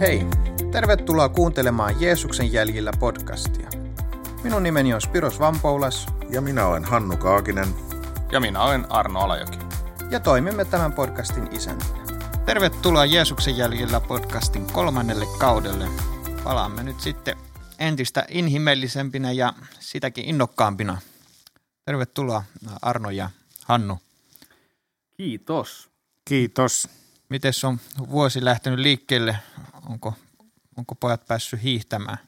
Hei, 0.00 0.26
tervetuloa 0.72 1.28
kuuntelemaan 1.28 2.00
Jeesuksen 2.00 2.52
jäljillä 2.52 2.92
podcastia. 2.98 3.68
Minun 4.42 4.62
nimeni 4.62 4.94
on 4.94 5.00
Spiros 5.00 5.38
Vampoulas. 5.40 6.06
Ja 6.30 6.40
minä 6.40 6.66
olen 6.66 6.84
Hannu 6.84 7.16
Kaakinen. 7.16 7.68
Ja 8.32 8.40
minä 8.40 8.62
olen 8.62 8.92
Arno 8.92 9.20
Alajoki. 9.20 9.58
Ja 10.10 10.20
toimimme 10.20 10.64
tämän 10.64 10.92
podcastin 10.92 11.48
isäntinä. 11.52 12.06
Tervetuloa 12.46 13.04
Jeesuksen 13.04 13.56
jäljillä 13.56 14.00
podcastin 14.00 14.66
kolmannelle 14.72 15.26
kaudelle. 15.38 15.88
Palaamme 16.44 16.82
nyt 16.82 17.00
sitten 17.00 17.36
entistä 17.78 18.24
inhimillisempinä 18.28 19.32
ja 19.32 19.52
sitäkin 19.80 20.24
innokkaampina. 20.24 20.98
Tervetuloa 21.84 22.42
Arno 22.82 23.10
ja 23.10 23.30
Hannu. 23.64 23.98
Kiitos. 25.16 25.88
Kiitos. 26.24 26.88
Miten 27.28 27.52
on 27.64 27.80
vuosi 28.10 28.44
lähtenyt 28.44 28.78
liikkeelle? 28.78 29.38
Onko, 29.88 30.14
onko 30.76 30.94
pojat 30.94 31.26
päässyt 31.26 31.62
hiihtämään? 31.62 32.18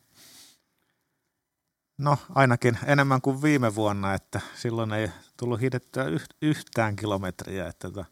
No 1.98 2.18
ainakin 2.34 2.78
enemmän 2.86 3.20
kuin 3.20 3.42
viime 3.42 3.74
vuonna, 3.74 4.14
että 4.14 4.40
silloin 4.54 4.92
ei 4.92 5.08
tullut 5.36 5.60
hiihdettyä 5.60 6.04
yhtään 6.42 6.96
kilometriä. 6.96 7.66
Että 7.66 7.88
tota, 7.88 8.04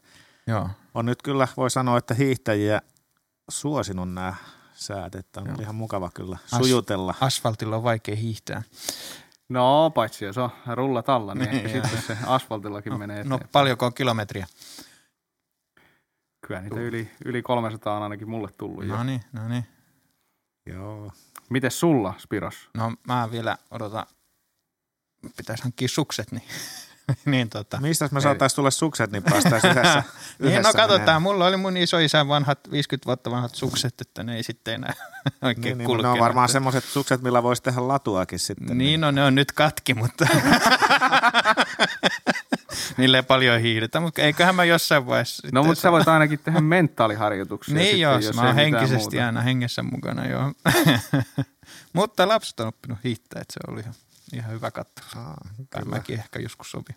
Joo. 0.47 0.69
On 0.95 1.05
nyt 1.05 1.21
kyllä, 1.21 1.47
voi 1.57 1.69
sanoa, 1.69 1.97
että 1.97 2.13
hiihtäjiä 2.13 2.81
suosinut 3.49 4.13
nämä 4.13 4.33
säät, 4.73 5.15
että 5.15 5.41
on 5.41 5.47
Joo. 5.47 5.57
ihan 5.59 5.75
mukava 5.75 6.09
kyllä 6.13 6.37
sujutella. 6.45 7.11
As- 7.11 7.23
asfaltilla 7.23 7.75
on 7.75 7.83
vaikea 7.83 8.15
hiihtää. 8.15 8.63
No, 9.49 9.91
paitsi 9.95 10.25
jos 10.25 10.37
on 10.37 10.49
rullat 10.73 11.09
alla, 11.09 11.35
niin 11.35 11.49
ehkä 11.49 11.69
sitten 11.69 12.01
se 12.07 12.17
asfaltillakin 12.25 12.91
no, 12.91 12.97
menee 12.97 13.15
no 13.15 13.21
eteenpäin. 13.21 13.41
No 13.41 13.49
paljonko 13.51 13.85
on 13.85 13.93
kilometriä? 13.93 14.47
Kyllä 16.47 16.61
niitä 16.61 16.79
yli, 16.79 17.11
yli 17.25 17.41
300 17.41 17.97
on 17.97 18.03
ainakin 18.03 18.29
mulle 18.29 18.49
tullut. 18.57 18.87
No 18.87 19.03
niin, 19.03 19.21
no 19.33 19.47
niin. 19.47 19.65
Joo. 20.65 21.11
Mites 21.49 21.79
sulla, 21.79 22.13
Spiros? 22.17 22.69
No 22.73 22.93
mä 23.07 23.31
vielä 23.31 23.57
odotan, 23.71 24.05
pitäisi 25.37 25.63
hankkia 25.63 25.87
sukset, 25.87 26.31
niin 26.31 26.43
niin, 27.25 27.49
tota. 27.49 27.81
Mistä 27.81 28.09
me 28.11 28.21
saataisiin 28.21 28.55
tulla 28.55 28.71
sukset, 28.71 29.11
niin 29.11 29.23
päästään 29.23 29.61
yhdessä, 29.65 30.03
niin, 30.39 30.61
no 30.63 30.73
katsotaan, 30.73 31.21
mulla 31.21 31.45
oli 31.45 31.57
mun 31.57 31.77
isoisän 31.77 32.27
vanhat, 32.27 32.71
50 32.71 33.05
vuotta 33.05 33.31
vanhat 33.31 33.55
sukset, 33.55 34.01
että 34.01 34.23
ne 34.23 34.35
ei 34.35 34.43
sitten 34.43 34.73
enää 34.73 34.93
oikein 35.41 35.77
niin, 35.77 35.87
niin, 35.87 36.01
Ne 36.01 36.07
on 36.07 36.19
varmaan 36.19 36.49
semmoiset 36.49 36.83
sukset, 36.83 37.21
millä 37.21 37.43
voisi 37.43 37.63
tehdä 37.63 37.87
latuakin 37.87 38.39
sitten. 38.39 38.67
Niin, 38.67 38.77
niin. 38.77 39.01
no 39.01 39.11
ne 39.11 39.23
on 39.23 39.35
nyt 39.35 39.51
katki, 39.51 39.93
mutta 39.93 40.27
niille 42.99 43.17
ei 43.17 43.23
paljon 43.23 43.61
hiihdetä, 43.61 43.99
mutta 43.99 44.21
eiköhän 44.21 44.55
mä 44.55 44.63
jossain 44.63 45.05
vaiheessa. 45.05 45.47
No 45.53 45.63
mutta 45.63 45.81
sä 45.81 45.91
voit 45.91 46.07
ainakin 46.07 46.39
tehdä 46.39 46.61
mentaaliharjoituksia. 46.61 47.75
niin 47.75 47.85
sitten, 47.85 48.01
jos, 48.01 48.25
jos 48.25 48.35
mä 48.35 48.41
oon 48.41 48.55
henkisesti 48.55 49.15
muuta. 49.15 49.25
aina 49.25 49.41
hengessä 49.41 49.83
mukana, 49.83 50.27
joo. 50.27 50.53
mutta 51.93 52.27
lapset 52.27 52.59
on 52.59 52.67
oppinut 52.67 52.99
hiihtää, 53.03 53.41
että 53.41 53.53
se 53.53 53.59
oli 53.67 53.79
ihan 53.79 53.93
ihan 54.33 54.51
hyvä 54.51 54.71
katto. 54.71 55.01
Ah, 55.15 55.85
mäkin 55.85 56.19
ehkä 56.19 56.39
joskus 56.39 56.71
sovi. 56.71 56.95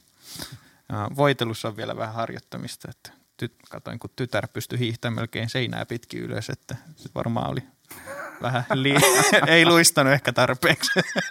Voitelussa 1.17 1.69
on 1.69 1.77
vielä 1.77 1.97
vähän 1.97 2.14
harjoittamista, 2.14 2.89
että 2.91 3.11
tyt, 3.37 3.55
katoin, 3.70 3.98
kun 3.98 4.11
tytär 4.16 4.48
pystyi 4.48 4.78
hiihtämään 4.78 5.14
melkein 5.14 5.50
seinää 5.50 5.87
pitkin 5.87 6.20
ylös, 6.22 6.50
että 6.50 6.77
se 6.97 7.09
varmaan 7.14 7.50
oli 7.50 7.62
vähän 8.42 8.64
li- 8.75 8.94
ei 9.47 9.66
luistanut 9.66 10.12
ehkä 10.12 10.33
tarpeeksi. 10.33 10.91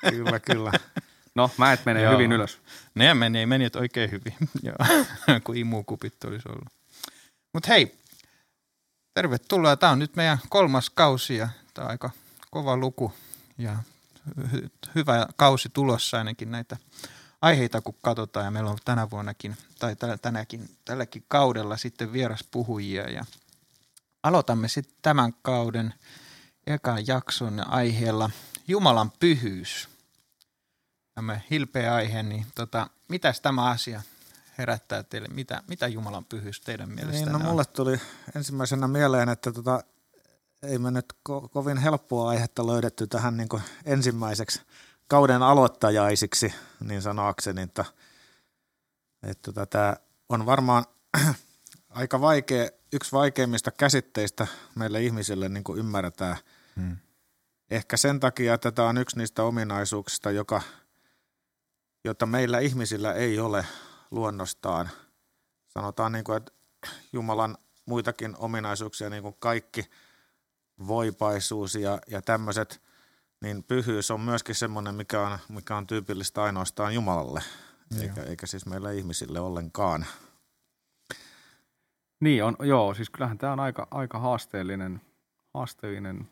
kyllä, 0.09 0.39
kyllä. 0.39 0.71
No, 1.35 1.49
mä 1.57 1.73
et 1.73 1.85
mene 1.85 2.09
hyvin 2.09 2.31
ylös. 2.31 2.59
Ne 2.95 3.13
meni, 3.13 3.45
meni 3.45 3.69
oikein 3.75 4.11
hyvin, 4.11 4.33
kun 5.43 5.57
imukupit 5.57 6.23
olisi 6.23 6.49
ollut. 6.49 6.73
Mutta 7.53 7.67
hei, 7.67 7.95
tervetuloa. 9.13 9.75
Tämä 9.75 9.91
on 9.91 9.99
nyt 9.99 10.15
meidän 10.15 10.37
kolmas 10.49 10.89
kausi 10.89 11.35
ja 11.35 11.49
tämä 11.73 11.85
on 11.85 11.91
aika 11.91 12.09
kova 12.49 12.77
luku. 12.77 13.13
Ja 13.57 13.75
hyvä 14.95 15.27
kausi 15.35 15.69
tulossa 15.73 16.17
ainakin 16.17 16.51
näitä 16.51 16.77
aiheita, 17.41 17.81
kun 17.81 17.95
katsotaan. 18.01 18.45
Ja 18.45 18.51
meillä 18.51 18.71
on 18.71 18.77
tänä 18.85 19.09
vuonnakin, 19.09 19.57
tai 19.79 19.95
tänäkin, 20.21 20.69
tälläkin 20.85 21.25
kaudella 21.27 21.77
sitten 21.77 22.13
vieraspuhujia. 22.13 23.09
Ja 23.09 23.25
aloitamme 24.23 24.67
sitten 24.67 24.95
tämän 25.01 25.33
kauden 25.41 25.93
ekan 26.67 27.07
jakson 27.07 27.67
aiheella 27.67 28.29
Jumalan 28.67 29.11
pyhyys. 29.19 29.90
Tämä 31.15 31.39
hilpeä 31.49 31.95
aihe, 31.95 32.23
niin 32.23 32.45
tota, 32.55 32.89
mitäs 33.09 33.41
tämä 33.41 33.69
asia 33.69 34.01
herättää 34.57 35.03
teille? 35.03 35.27
Mitä, 35.27 35.63
mitä 35.67 35.87
Jumalan 35.87 36.25
pyhyys 36.25 36.61
teidän 36.61 36.89
mielestä 36.89 37.25
niin, 37.25 37.31
no, 37.31 37.35
on? 37.37 37.45
mulle 37.45 37.65
tuli 37.65 38.01
ensimmäisenä 38.35 38.87
mieleen, 38.87 39.29
että 39.29 39.51
tota, 39.51 39.83
ei 40.63 40.79
me 40.79 40.91
nyt 40.91 41.13
ko- 41.29 41.49
kovin 41.49 41.77
helppoa 41.77 42.29
aihetta 42.29 42.67
löydetty 42.67 43.07
tähän 43.07 43.37
niin 43.37 43.49
kuin 43.49 43.63
ensimmäiseksi 43.85 44.61
kauden 45.07 45.43
aloittajaisiksi, 45.43 46.53
niin 46.79 47.01
sanoakseni, 47.01 47.61
että, 47.61 47.85
että 49.23 49.41
tota, 49.41 49.65
tämä 49.65 49.95
on 50.29 50.45
varmaan 50.45 50.85
aika 51.89 52.21
vaikea, 52.21 52.69
yksi 52.93 53.11
vaikeimmista 53.11 53.71
käsitteistä 53.71 54.47
meille 54.75 55.01
ihmisille 55.01 55.49
niin 55.49 55.63
kuin 55.63 55.79
ymmärretään. 55.79 56.37
Hmm. 56.75 56.97
Ehkä 57.71 57.97
sen 57.97 58.19
takia, 58.19 58.53
että 58.53 58.71
tämä 58.71 58.87
on 58.87 58.97
yksi 58.97 59.17
niistä 59.17 59.43
ominaisuuksista, 59.43 60.31
joka, 60.31 60.61
jota 62.03 62.25
meillä 62.25 62.59
ihmisillä 62.59 63.13
ei 63.13 63.39
ole 63.39 63.65
luonnostaan. 64.11 64.89
Sanotaan, 65.67 66.11
niin 66.11 66.23
kuin, 66.23 66.37
että 66.37 66.51
Jumalan 67.13 67.57
muitakin 67.85 68.35
ominaisuuksia, 68.37 69.09
niin 69.09 69.23
kuin 69.23 69.35
kaikki– 69.39 69.85
voipaisuus 70.87 71.75
ja, 71.75 71.99
ja 72.07 72.21
tämmöiset, 72.21 72.81
niin 73.41 73.63
pyhyys 73.63 74.11
on 74.11 74.21
myöskin 74.21 74.55
semmoinen, 74.55 74.95
mikä 74.95 75.21
on, 75.21 75.37
mikä 75.49 75.77
on 75.77 75.87
tyypillistä 75.87 76.43
ainoastaan 76.43 76.93
Jumalalle, 76.93 77.41
eikä, 78.01 78.23
eikä 78.23 78.47
siis 78.47 78.65
meillä 78.65 78.91
ihmisille 78.91 79.39
ollenkaan. 79.39 80.05
Niin 82.19 82.43
on, 82.43 82.55
joo, 82.63 82.93
siis 82.93 83.09
kyllähän 83.09 83.37
tämä 83.37 83.53
on 83.53 83.59
aika, 83.59 83.87
aika 83.91 84.19
haasteellinen, 84.19 85.01
haasteellinen 85.53 86.29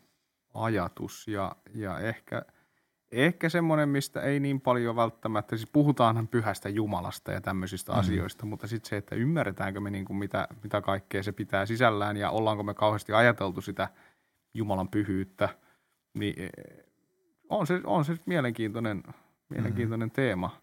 ajatus 0.54 1.28
ja, 1.28 1.56
ja 1.74 1.98
ehkä, 1.98 2.42
ehkä 3.12 3.48
semmoinen, 3.48 3.88
mistä 3.88 4.20
ei 4.20 4.40
niin 4.40 4.60
paljon 4.60 4.96
välttämättä, 4.96 5.56
siis 5.56 5.70
puhutaanhan 5.72 6.28
pyhästä 6.28 6.68
Jumalasta 6.68 7.32
ja 7.32 7.40
tämmöisistä 7.40 7.92
mm. 7.92 7.98
asioista, 7.98 8.46
mutta 8.46 8.66
sitten 8.66 8.88
se, 8.88 8.96
että 8.96 9.14
ymmärretäänkö 9.14 9.80
me 9.80 9.90
niin 9.90 10.04
kuin 10.04 10.16
mitä, 10.16 10.48
mitä 10.62 10.80
kaikkea 10.80 11.22
se 11.22 11.32
pitää 11.32 11.66
sisällään 11.66 12.16
ja 12.16 12.30
ollaanko 12.30 12.62
me 12.62 12.74
kauheasti 12.74 13.12
ajateltu 13.12 13.60
sitä– 13.60 13.88
Jumalan 14.54 14.88
pyhyyttä, 14.88 15.48
niin 16.14 16.42
e, 16.42 16.48
on 17.48 17.66
se, 17.66 17.80
on 17.84 18.04
se 18.04 18.16
mielenkiintoinen, 18.26 19.02
mielenkiintoinen 19.48 20.08
mm-hmm. 20.08 20.14
teema. 20.14 20.60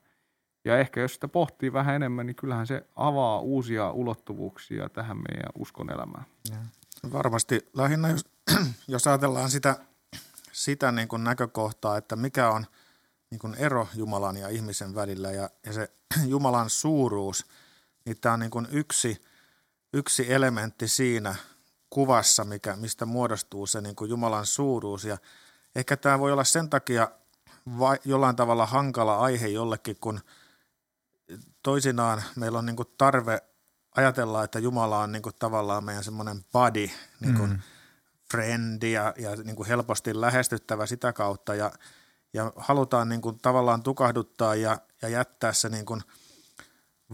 Ja 0.66 0.80
ehkä 0.80 1.02
jos 1.02 1.14
sitä 1.14 1.28
pohtii 1.28 1.74
vähän 1.74 1.96
enemmän, 1.96 2.26
niin 2.26 2.36
kyllähän 2.36 2.68
se 2.68 2.86
avaa 2.96 3.40
uusia 3.40 3.92
ulottuvuuksia 3.92 4.90
tähän 4.90 5.18
meidän 5.18 5.52
uskon 5.56 5.92
elämään. 5.92 6.26
Ja. 6.52 6.58
Varmasti 7.12 7.70
lähinnä, 7.74 8.10
jos, 8.10 8.26
jos 8.88 9.08
ajatellaan 9.08 9.50
sitä, 9.50 9.76
sitä 10.58 10.92
niin 10.92 11.08
kuin 11.08 11.24
näkökohtaa, 11.24 11.98
että 11.98 12.16
mikä 12.16 12.50
on 12.50 12.66
niin 13.30 13.40
kuin 13.40 13.56
ero 13.56 13.88
Jumalan 13.96 14.38
ja 14.38 14.50
ihmisen 14.50 14.96
välillä 14.96 15.32
ja, 15.32 15.50
ja 15.66 15.74
se 15.74 15.92
Jumalan 16.26 16.70
suuruus, 16.70 17.46
niin 18.06 18.18
tämä 18.22 18.34
on 18.34 18.40
niin 18.40 18.52
kuin 18.52 18.68
yksi, 18.72 19.22
yksi 19.94 20.34
elementti 20.34 20.88
siinä– 20.88 21.36
kuvassa, 21.90 22.46
mikä, 22.46 22.76
mistä 22.76 23.06
muodostuu 23.06 23.68
se 23.68 23.82
niin 23.82 23.96
kuin 23.96 24.10
Jumalan 24.10 24.46
suuruus. 24.46 25.04
Ja 25.06 25.18
ehkä 25.76 25.98
tämä 25.98 26.20
voi 26.20 26.32
olla 26.32 26.44
sen 26.44 26.70
takia 26.70 27.12
vai, 27.80 27.98
jollain 28.06 28.36
tavalla 28.36 28.66
hankala 28.66 29.20
aihe 29.20 29.48
jollekin, 29.48 29.98
kun 30.02 30.20
toisinaan 31.64 32.24
meillä 32.36 32.60
on 32.60 32.66
niin 32.66 32.76
kuin 32.76 32.90
tarve 32.98 33.42
ajatella, 33.96 34.44
että 34.44 34.60
Jumala 34.60 35.00
on 35.00 35.12
niin 35.12 35.22
kuin 35.22 35.36
tavallaan 35.40 35.84
meidän 35.84 36.04
semmoinen 36.04 36.46
body, 36.52 36.90
niin 37.20 37.36
kuin 37.36 37.50
mm. 37.50 37.60
Friend 38.32 38.84
ja, 38.84 39.14
ja 39.18 39.36
niin 39.36 39.56
kuin 39.56 39.68
helposti 39.68 40.22
lähestyttävä 40.22 40.86
sitä 40.86 41.14
kautta 41.14 41.56
ja, 41.56 41.72
ja 42.34 42.54
halutaan 42.56 43.10
niin 43.10 43.22
kuin 43.22 43.40
tavallaan 43.40 43.84
tukahduttaa 43.84 44.56
ja, 44.56 44.78
ja 45.02 45.10
jättää 45.10 45.54
se 45.54 45.70
niin 45.70 45.86
kuin 45.86 46.02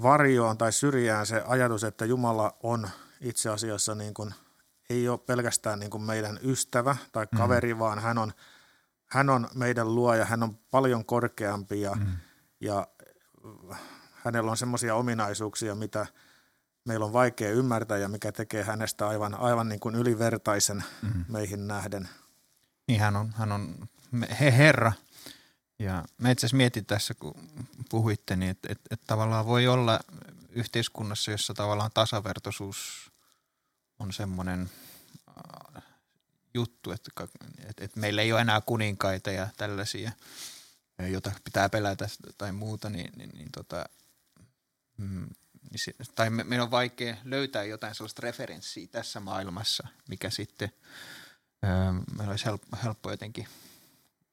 varjoon 0.01 0.57
tai 0.57 0.71
syrjään 0.71 1.25
se 1.25 1.43
ajatus, 1.47 1.83
että 1.83 2.05
Jumala 2.05 2.57
on 2.63 2.89
itse 3.21 3.49
asiassa 3.49 3.95
niin 3.95 4.13
kuin 4.13 4.33
ei 4.89 5.09
ole 5.09 5.17
pelkästään 5.17 5.79
niin 5.79 5.89
kuin 5.89 6.03
meidän 6.03 6.39
ystävä 6.43 6.97
tai 7.11 7.27
mm. 7.31 7.37
kaveri, 7.37 7.73
mm. 7.73 7.79
vaan 7.79 7.99
hän 7.99 8.17
on, 8.17 8.33
hän 9.05 9.29
on 9.29 9.47
meidän 9.55 9.95
luoja, 9.95 10.25
hän 10.25 10.43
on 10.43 10.57
paljon 10.71 11.05
korkeampi 11.05 11.81
ja, 11.81 11.95
mm. 11.95 12.05
ja 12.59 12.87
hänellä 14.13 14.51
on 14.51 14.57
semmoisia 14.57 14.95
ominaisuuksia, 14.95 15.75
mitä 15.75 16.05
meillä 16.85 17.05
on 17.05 17.13
vaikea 17.13 17.51
ymmärtää 17.51 17.97
ja 17.97 18.09
mikä 18.09 18.31
tekee 18.31 18.63
hänestä 18.63 19.07
aivan, 19.07 19.35
aivan 19.35 19.69
niin 19.69 19.79
kuin 19.79 19.95
ylivertaisen 19.95 20.83
mm. 21.01 21.25
meihin 21.27 21.67
nähden. 21.67 22.09
Niin 22.87 22.99
hän 22.99 23.15
on, 23.15 23.33
hän 23.37 23.51
on 23.51 23.89
he 24.39 24.57
herra. 24.57 24.91
Ja 25.79 26.05
mä 26.17 26.31
itse 26.31 26.45
asiassa 26.45 26.57
mietin 26.57 26.85
tässä, 26.85 27.13
kun 27.13 27.49
puhuitte, 27.89 28.35
niin 28.35 28.51
että, 28.51 28.67
että, 28.71 28.83
että 28.91 29.07
tavallaan 29.07 29.45
voi 29.45 29.67
olla 29.67 29.99
yhteiskunnassa, 30.49 31.31
jossa 31.31 31.53
tavallaan 31.53 31.91
tasavertoisuus 31.93 33.11
on 33.99 34.13
semmoinen, 34.13 34.69
äh, 35.27 35.83
juttu, 36.53 36.91
että, 36.91 37.11
että, 37.57 37.83
että 37.83 37.99
meillä 37.99 38.21
ei 38.21 38.33
ole 38.33 38.41
enää 38.41 38.61
kuninkaita 38.61 39.31
ja 39.31 39.47
tällaisia, 39.57 40.11
joita 41.11 41.31
pitää 41.43 41.69
pelätä 41.69 42.07
tai 42.37 42.51
muuta, 42.51 42.89
niin, 42.89 43.11
niin, 43.15 43.29
niin 43.29 43.49
tota, 43.51 43.85
mm, 44.97 45.27
tai 46.15 46.29
me, 46.29 46.43
meidän 46.43 46.63
on 46.63 46.71
vaikea 46.71 47.15
löytää 47.23 47.63
jotain 47.63 47.95
sellaista 47.95 48.21
referenssiä 48.21 48.87
tässä 48.87 49.19
maailmassa, 49.19 49.87
mikä 50.09 50.29
sitten 50.29 50.71
öö, 51.65 51.71
meillä 52.17 52.31
olisi 52.31 52.45
helppo, 52.45 52.77
helppo 52.83 53.11
jotenkin 53.11 53.47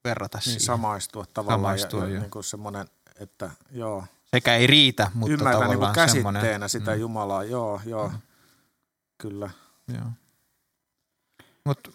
verrata 0.04 0.38
niin, 0.38 0.44
siihen. 0.44 0.60
Samaistua 0.60 1.26
tavallaan 1.34 1.78
samaistua, 1.78 2.04
ja, 2.04 2.14
ja 2.14 2.20
niin 2.20 2.30
kuin 2.30 2.44
semmoinen, 2.44 2.86
että 3.20 3.50
joo. 3.70 4.04
Sekä 4.34 4.56
ei 4.56 4.66
riitä, 4.66 5.10
mutta 5.14 5.32
Ymmärrän 5.32 5.60
tavallaan 5.60 5.80
niin 5.80 5.94
käsitteenä 5.94 6.40
semmoinen, 6.40 6.68
sitä 6.68 6.94
mm. 6.94 7.00
Jumalaa, 7.00 7.44
joo, 7.44 7.80
joo, 7.86 8.08
mm. 8.08 8.18
kyllä. 9.18 9.50
Joo. 9.88 10.06
Mutta 11.64 11.90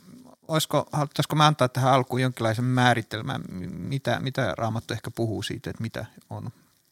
olisiko, 0.48 0.90
haluttaisiko 0.92 1.36
mä 1.36 1.48
antaa 1.48 1.70
tähän 1.70 1.94
alkuun 1.94 2.22
jonkinlaisen 2.22 2.66
määritelmän, 2.66 3.44
mitä, 3.70 4.20
mitä 4.20 4.54
Raamattu 4.58 4.94
ehkä 4.94 5.12
puhuu 5.12 5.44
siitä, 5.44 5.70
että 5.70 5.82
mitä 5.82 6.06
on 6.30 6.50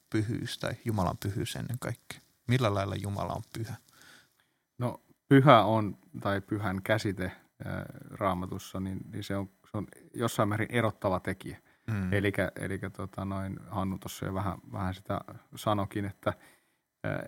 pyhyys 0.09 0.57
tai 0.57 0.73
Jumalan 0.85 1.17
pyhyys 1.17 1.55
ennen 1.55 1.79
kaikkea? 1.79 2.19
Millä 2.47 2.73
lailla 2.73 2.95
Jumala 2.95 3.33
on 3.33 3.41
pyhä? 3.57 3.75
No 4.77 5.01
pyhä 5.29 5.63
on, 5.63 5.97
tai 6.21 6.41
pyhän 6.41 6.81
käsite 6.83 7.31
ää, 7.65 7.85
raamatussa, 8.11 8.79
niin, 8.79 8.99
niin 9.11 9.23
se, 9.23 9.35
on, 9.35 9.49
se 9.71 9.77
on 9.77 9.87
jossain 10.13 10.49
määrin 10.49 10.71
erottava 10.71 11.19
tekijä. 11.19 11.57
Mm. 11.87 12.13
Eli 12.13 12.79
tota 12.97 13.25
noin, 13.25 13.59
Hannu 13.67 13.97
tuossa 13.97 14.25
jo 14.25 14.33
vähän, 14.33 14.57
vähän 14.71 14.93
sitä 14.93 15.21
sanokin, 15.55 16.05
että 16.05 16.33
ää, 17.03 17.23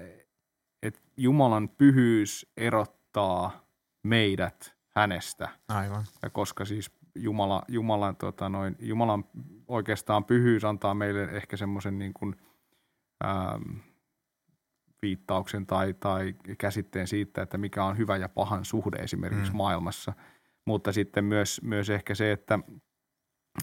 et 0.83 1.01
Jumalan 1.17 1.69
pyhyys 1.69 2.51
erottaa 2.57 3.65
meidät 4.03 4.75
hänestä. 4.89 5.49
Aivan. 5.67 6.03
Ja 6.21 6.29
koska 6.29 6.65
siis 6.65 6.91
Jumala, 7.15 7.63
Jumalan, 7.67 8.15
tota 8.15 8.49
noin, 8.49 8.75
Jumalan 8.79 9.23
oikeastaan 9.67 10.25
pyhyys 10.25 10.63
antaa 10.63 10.93
meille 10.93 11.23
ehkä 11.23 11.57
semmoisen 11.57 11.99
niin 11.99 12.13
kuin, 12.13 12.35
ähm, 13.25 13.77
viittauksen 15.05 15.65
tai, 15.65 15.93
tai 15.93 16.35
käsitteen 16.57 17.07
siitä, 17.07 17.41
että 17.41 17.57
mikä 17.57 17.83
on 17.83 17.97
hyvä 17.97 18.17
ja 18.17 18.29
pahan 18.29 18.65
suhde 18.65 18.97
esimerkiksi 18.97 19.51
mm. 19.51 19.57
maailmassa. 19.57 20.13
Mutta 20.65 20.91
sitten 20.91 21.25
myös, 21.25 21.61
myös 21.63 21.89
ehkä 21.89 22.15
se, 22.15 22.31
että, 22.31 22.59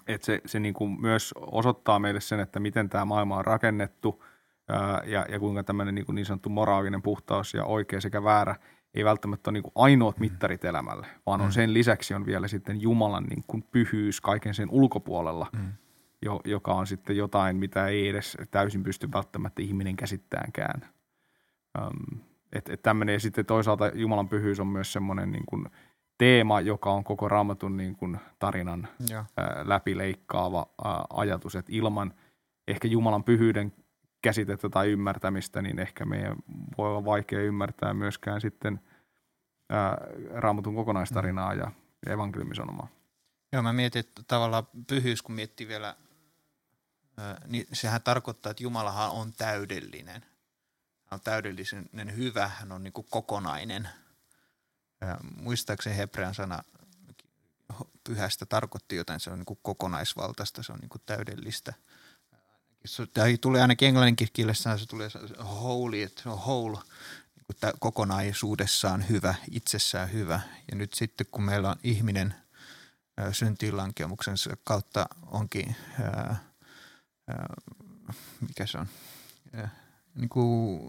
että 0.07 0.25
se, 0.27 0.41
se 0.47 0.61
niin 0.61 0.75
kuin 0.75 1.01
myös 1.01 1.35
osoittaa 1.37 1.99
meille 1.99 2.21
sen, 2.21 2.41
että 2.41 2.61
miten 2.61 2.89
tämä 2.89 3.05
maailma 3.05 3.37
on 3.37 3.45
rakennettu 3.45 4.25
ää, 4.69 5.03
ja, 5.07 5.27
ja 5.29 5.39
kuinka 5.39 5.65
tämmöinen 5.65 5.95
niin, 5.95 6.07
kuin 6.07 6.15
niin 6.15 6.27
sanottu 6.27 6.49
moraalinen 6.49 7.03
puhtaus 7.03 7.55
ja 7.55 7.65
oikea 7.65 8.01
sekä 8.01 8.25
väärä 8.25 8.57
ei 8.95 9.05
välttämättä 9.05 9.51
ole 9.51 9.53
niin 9.53 9.63
kuin 9.63 9.73
ainoat 9.75 10.17
mm. 10.17 10.21
mittarit 10.21 10.65
elämälle, 10.65 11.07
vaan 11.27 11.41
on 11.41 11.47
mm. 11.47 11.53
sen 11.53 11.75
lisäksi 11.75 12.15
on 12.15 12.27
vielä 12.27 12.49
sitten 12.49 12.81
Jumalan 12.81 13.25
niin 13.25 13.45
kuin 13.47 13.63
pyhyys 13.63 14.21
kaiken 14.21 14.55
sen 14.55 14.71
ulkopuolella, 14.71 15.47
mm. 15.53 15.73
jo, 16.23 16.41
joka 16.45 16.75
on 16.75 16.87
sitten 16.87 17.17
jotain, 17.17 17.57
mitä 17.57 17.87
ei 17.87 18.09
edes 18.09 18.39
täysin 18.51 18.83
pysty 18.83 19.13
välttämättä 19.13 19.63
ihminen 19.63 19.97
käsittäänkään. 19.97 20.89
Um, 21.81 22.21
että 22.53 22.73
et 22.73 22.83
tämmöinen 22.83 23.13
ja 23.13 23.21
sitten 23.21 23.47
toisaalta 23.47 23.91
Jumalan 23.95 24.29
pyhyys 24.29 24.61
on 24.61 24.67
myös 24.67 24.93
semmoinen 24.93 25.33
niin 25.33 25.47
kuin 25.47 25.67
teema, 26.19 26.61
joka 26.61 26.93
on 26.93 27.05
koko 27.05 27.29
raamatun 27.29 27.77
niin 27.77 27.97
kuin 27.97 28.19
tarinan 28.39 28.89
ja. 29.09 29.25
ää, 29.37 29.63
läpileikkaava 29.65 30.67
ää, 30.85 31.05
ajatus, 31.11 31.57
että 31.57 31.73
ilman 31.75 32.15
ehkä 32.69 32.89
Jumalan 32.89 33.25
pyhyyden 33.25 33.73
käsitettä 34.23 34.69
tai 34.69 34.89
ymmärtämistä, 34.89 35.63
niin 35.63 35.79
ehkä 35.79 36.05
meidän 36.05 36.37
voi 36.79 36.89
olla 36.89 37.05
vaikea 37.05 37.41
ymmärtää 37.41 37.95
myöskään 37.95 38.41
sitten 38.41 38.81
ää, 39.71 39.99
raamatun 40.31 40.75
kokonaistarinaa 40.75 41.55
mm. 41.55 41.61
ja 41.61 41.73
evankeliumisanomaa. 42.07 42.89
Joo, 43.53 43.63
mä 43.63 43.73
mietin, 43.73 44.01
että 44.01 44.23
tavallaan 44.29 44.67
pyhyys, 44.87 45.23
kun 45.23 45.35
miettii 45.35 45.69
vielä, 45.69 45.97
ää, 47.17 47.41
niin 47.47 47.67
sehän 47.73 48.03
tarkoittaa, 48.03 48.51
että 48.51 48.63
Jumalahan 48.63 49.11
on 49.11 49.33
täydellinen 49.33 50.25
on 51.13 51.21
täydellisen 51.21 51.89
hyvä, 52.17 52.49
hän 52.49 52.73
on 52.73 52.83
niin 52.83 52.93
kuin 52.93 53.07
kokonainen. 53.11 53.89
Ja 55.01 55.19
muistaakseni 55.37 55.97
hebrean 55.97 56.35
sana 56.35 56.65
pyhästä 58.05 58.47
tarkoitti 58.47 58.97
jotain, 58.97 59.21
se 59.21 59.31
on 59.31 59.39
niin 59.39 59.47
kuin 59.47 59.59
kokonaisvaltaista, 59.63 60.63
se 60.63 60.73
on 60.73 60.79
niin 60.79 60.89
kuin 60.89 61.03
täydellistä. 61.07 61.75
Tämä 63.15 63.27
tulee 63.41 63.63
ainakin 63.63 63.89
englanninkin 63.89 64.29
kielessä, 64.33 64.79
se 64.79 64.87
tulee 64.87 65.09
holy, 65.45 66.03
että 66.03 66.23
se 66.23 66.29
on 66.29 66.39
whole, 66.39 66.79
niin 67.37 67.61
kuin 67.61 67.73
kokonaisuudessaan 67.79 69.09
hyvä, 69.09 69.35
itsessään 69.51 70.13
hyvä. 70.13 70.41
Ja 70.71 70.77
nyt 70.77 70.95
sitten 70.95 71.27
kun 71.31 71.43
meillä 71.43 71.71
on 71.71 71.77
ihminen 71.83 72.35
syntiinlankemuksensa 73.33 74.57
kautta 74.65 75.07
onkin, 75.27 75.77
ää, 76.03 76.37
ää, 77.29 77.55
mikä 78.41 78.67
se 78.67 78.79
on, 78.79 78.87
niin 80.15 80.29
kuin, 80.29 80.81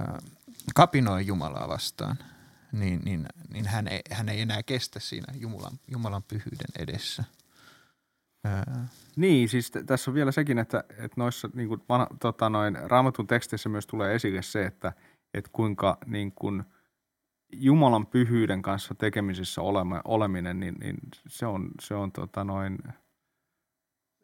äh, 0.00 0.14
kapinoi 0.74 1.26
Jumalaa 1.26 1.68
vastaan, 1.68 2.16
niin, 2.72 3.00
niin, 3.04 3.26
niin 3.52 3.66
hän, 3.66 3.88
ei, 3.88 4.00
hän 4.10 4.28
ei 4.28 4.40
enää 4.40 4.62
kestä 4.62 5.00
siinä 5.00 5.34
Jumalan, 5.36 5.78
Jumalan 5.90 6.22
pyhyyden 6.22 6.70
edessä. 6.78 7.24
Ää. 8.44 8.88
Niin, 9.16 9.48
siis 9.48 9.70
t- 9.70 9.86
tässä 9.86 10.10
on 10.10 10.14
vielä 10.14 10.32
sekin, 10.32 10.58
että, 10.58 10.84
että 10.90 11.14
noissa 11.16 11.50
niin 11.54 11.68
kuin, 11.68 11.80
vanha, 11.88 12.06
tota, 12.20 12.50
noin, 12.50 12.76
raamatun 12.90 13.26
teksteissä 13.26 13.68
myös 13.68 13.86
tulee 13.86 14.14
esille 14.14 14.42
se, 14.42 14.66
että, 14.66 14.92
että 15.34 15.50
kuinka 15.52 15.98
niin 16.06 16.32
kuin, 16.32 16.64
Jumalan 17.52 18.06
pyhyyden 18.06 18.62
kanssa 18.62 18.94
tekemisessä 18.94 19.62
olema, 19.62 20.00
oleminen, 20.04 20.60
niin, 20.60 20.74
niin 20.80 20.96
se 21.28 21.46
on, 21.46 21.70
se 21.80 21.94
on 21.94 22.12
tota, 22.12 22.44
noin– 22.44 22.78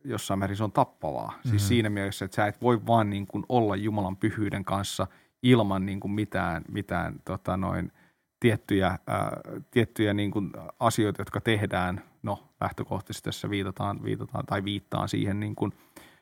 jossain 0.05 0.39
määrin 0.39 0.57
se 0.57 0.65
on 0.65 0.73
tappavaa. 0.73 1.29
Siis 1.29 1.37
mm-hmm. 1.37 1.51
Siis 1.51 1.69
siinä 1.69 1.91
mielessä, 1.91 2.25
että 2.25 2.35
sä 2.35 2.47
et 2.47 2.63
voi 2.63 2.87
vaan 2.87 3.11
niin 3.11 3.27
kuin 3.27 3.45
olla 3.49 3.77
Jumalan 3.77 4.17
pyhyyden 4.17 4.65
kanssa 4.65 5.07
ilman 5.43 5.87
niin 5.87 6.01
kuin 6.01 6.13
mitään, 6.13 6.65
mitään 6.69 7.21
tota 7.25 7.57
noin, 7.57 7.93
tiettyjä, 8.41 8.99
ää, 9.07 9.41
tiettyjä 9.71 10.15
niin 10.15 10.31
kuin 10.31 10.51
asioita, 10.79 11.21
jotka 11.21 11.41
tehdään. 11.41 12.03
No 12.23 12.49
lähtökohtaisesti 12.61 13.25
tässä 13.25 13.51
viitataan, 13.51 14.05
viitataan 14.05 14.47
tai 14.47 14.65
viittaan 14.65 15.09
siihen 15.09 15.41
niin 15.41 15.55
kuin 15.55 15.73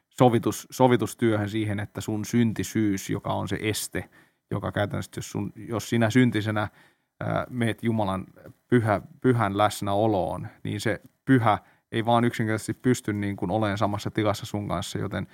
sovitus, 0.09 0.67
sovitustyöhön 0.71 1.49
siihen, 1.49 1.81
että 1.81 2.01
sun 2.01 2.25
syntisyys, 2.25 3.11
joka 3.11 3.33
on 3.33 3.49
se 3.49 3.59
este, 3.61 4.11
joka 4.51 4.73
käytännössä, 4.73 5.13
jos, 5.17 5.31
sun, 5.31 5.53
jos 5.57 5.89
sinä 5.89 6.11
syntisenä 6.11 6.69
ää, 7.21 7.47
meet 7.51 7.83
Jumalan 7.83 8.27
pyhä, 8.69 9.01
pyhän 9.21 9.59
läsnäoloon, 9.59 10.49
niin 10.65 10.81
se 10.81 11.01
pyhä– 11.25 11.59
ei 11.93 12.05
vaan 12.05 12.25
yksinkertaisesti 12.25 12.75
pysty 12.75 13.13
niin 13.13 13.37
kuin 13.37 13.51
olemaan 13.51 13.79
samassa 13.79 14.11
tilassa 14.11 14.47
sun 14.47 14.69
kanssa, 14.69 14.99
joten 14.99 15.27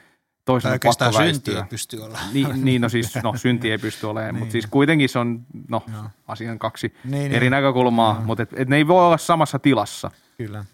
toisen 0.45 0.73
on 0.73 0.79
pakko 0.83 1.13
synti 1.13 1.55
ei 1.57 1.63
pysty 1.71 2.01
olla. 2.01 2.19
Niin, 2.33 2.65
niin 2.65 2.83
no 2.83 2.89
siis 2.89 3.15
no, 3.23 3.37
synti 3.37 3.71
ei 3.71 3.79
pysty 3.79 4.07
olemaan, 4.07 4.35
niin. 4.35 4.39
mutta 4.39 4.53
siis 4.53 4.67
kuitenkin 4.67 5.09
se 5.09 5.19
on 5.19 5.47
no, 5.69 5.83
Joo. 5.93 6.05
asian 6.27 6.59
kaksi 6.59 6.95
niin, 7.05 7.33
eri 7.33 7.41
niin. 7.41 7.51
näkökulmaa, 7.51 8.15
Joo. 8.15 8.25
mutta 8.25 8.43
et, 8.43 8.51
et 8.57 8.69
ne 8.69 8.77
ei 8.77 8.89
voi 8.89 9.07
olla 9.07 9.19
samassa 9.19 9.59
tilassa. 9.59 10.11
Kyllä. 10.39 10.65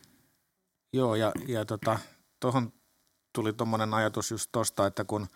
Joo, 0.92 1.14
ja, 1.14 1.32
ja 1.48 1.64
tota, 1.64 1.98
tuohon 2.40 2.72
tuli 3.32 3.52
tuommoinen 3.52 3.94
ajatus 3.94 4.30
just 4.30 4.52
tuosta, 4.52 4.86
että 4.86 5.04
kun, 5.04 5.26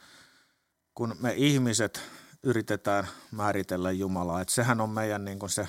kun 0.95 1.17
me 1.21 1.33
ihmiset 1.37 2.03
yritetään 2.43 3.07
määritellä 3.31 3.93
Jumalaa, 3.93 4.41
että 4.41 4.55
sehän 4.55 4.81
on 4.81 4.91
meidän 4.91 5.25
niin 5.25 5.39
kuin 5.39 5.51
se 5.51 5.69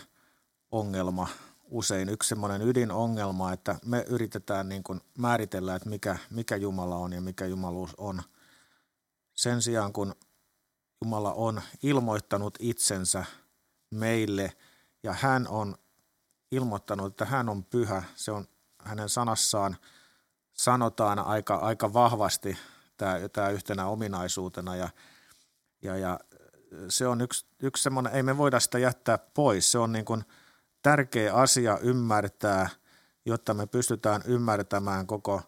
ongelma– 0.72 1.27
usein 1.69 2.10
yksi 2.10 2.29
semmoinen 2.29 2.62
ydinongelma, 2.62 3.53
että 3.53 3.75
me 3.86 4.05
yritetään 4.07 4.69
niin 4.69 4.84
kuin 4.84 5.01
määritellä, 5.17 5.75
että 5.75 5.89
mikä, 5.89 6.17
mikä 6.29 6.55
Jumala 6.55 6.95
on 6.95 7.13
ja 7.13 7.22
mikä 7.22 7.45
Jumaluus 7.45 7.95
on. 7.98 8.22
Sen 9.34 9.62
sijaan, 9.62 9.93
kun 9.93 10.15
Jumala 11.01 11.34
on 11.34 11.62
ilmoittanut 11.84 12.57
itsensä 12.60 13.25
meille 13.89 14.53
ja 15.03 15.13
hän 15.13 15.48
on 15.48 15.75
ilmoittanut, 16.51 17.07
että 17.07 17.25
hän 17.25 17.50
on 17.50 17.63
pyhä, 17.63 18.03
se 18.15 18.31
on 18.31 18.48
hänen 18.79 19.10
sanassaan 19.10 19.77
sanotaan 20.53 21.19
aika, 21.19 21.55
aika 21.55 21.93
vahvasti 21.93 22.57
tämä, 22.98 23.15
tämä 23.34 23.50
yhtenä 23.50 23.86
ominaisuutena 23.86 24.75
ja, 24.75 24.89
ja, 25.81 25.98
ja 25.98 26.19
se 26.89 27.07
on 27.07 27.22
yksi, 27.22 27.45
yksi 27.60 27.84
semmoinen, 27.84 28.13
ei 28.13 28.24
me 28.24 28.38
voida 28.38 28.60
sitä 28.60 28.79
jättää 28.79 29.17
pois, 29.17 29.72
se 29.72 29.77
on 29.77 29.91
niin 29.91 30.05
kuin– 30.05 30.24
tärkeä 30.85 31.33
asia 31.33 31.77
ymmärtää, 31.77 32.69
jotta 33.25 33.53
me 33.53 33.67
pystytään 33.67 34.21
ymmärtämään 34.25 35.07
koko, 35.07 35.41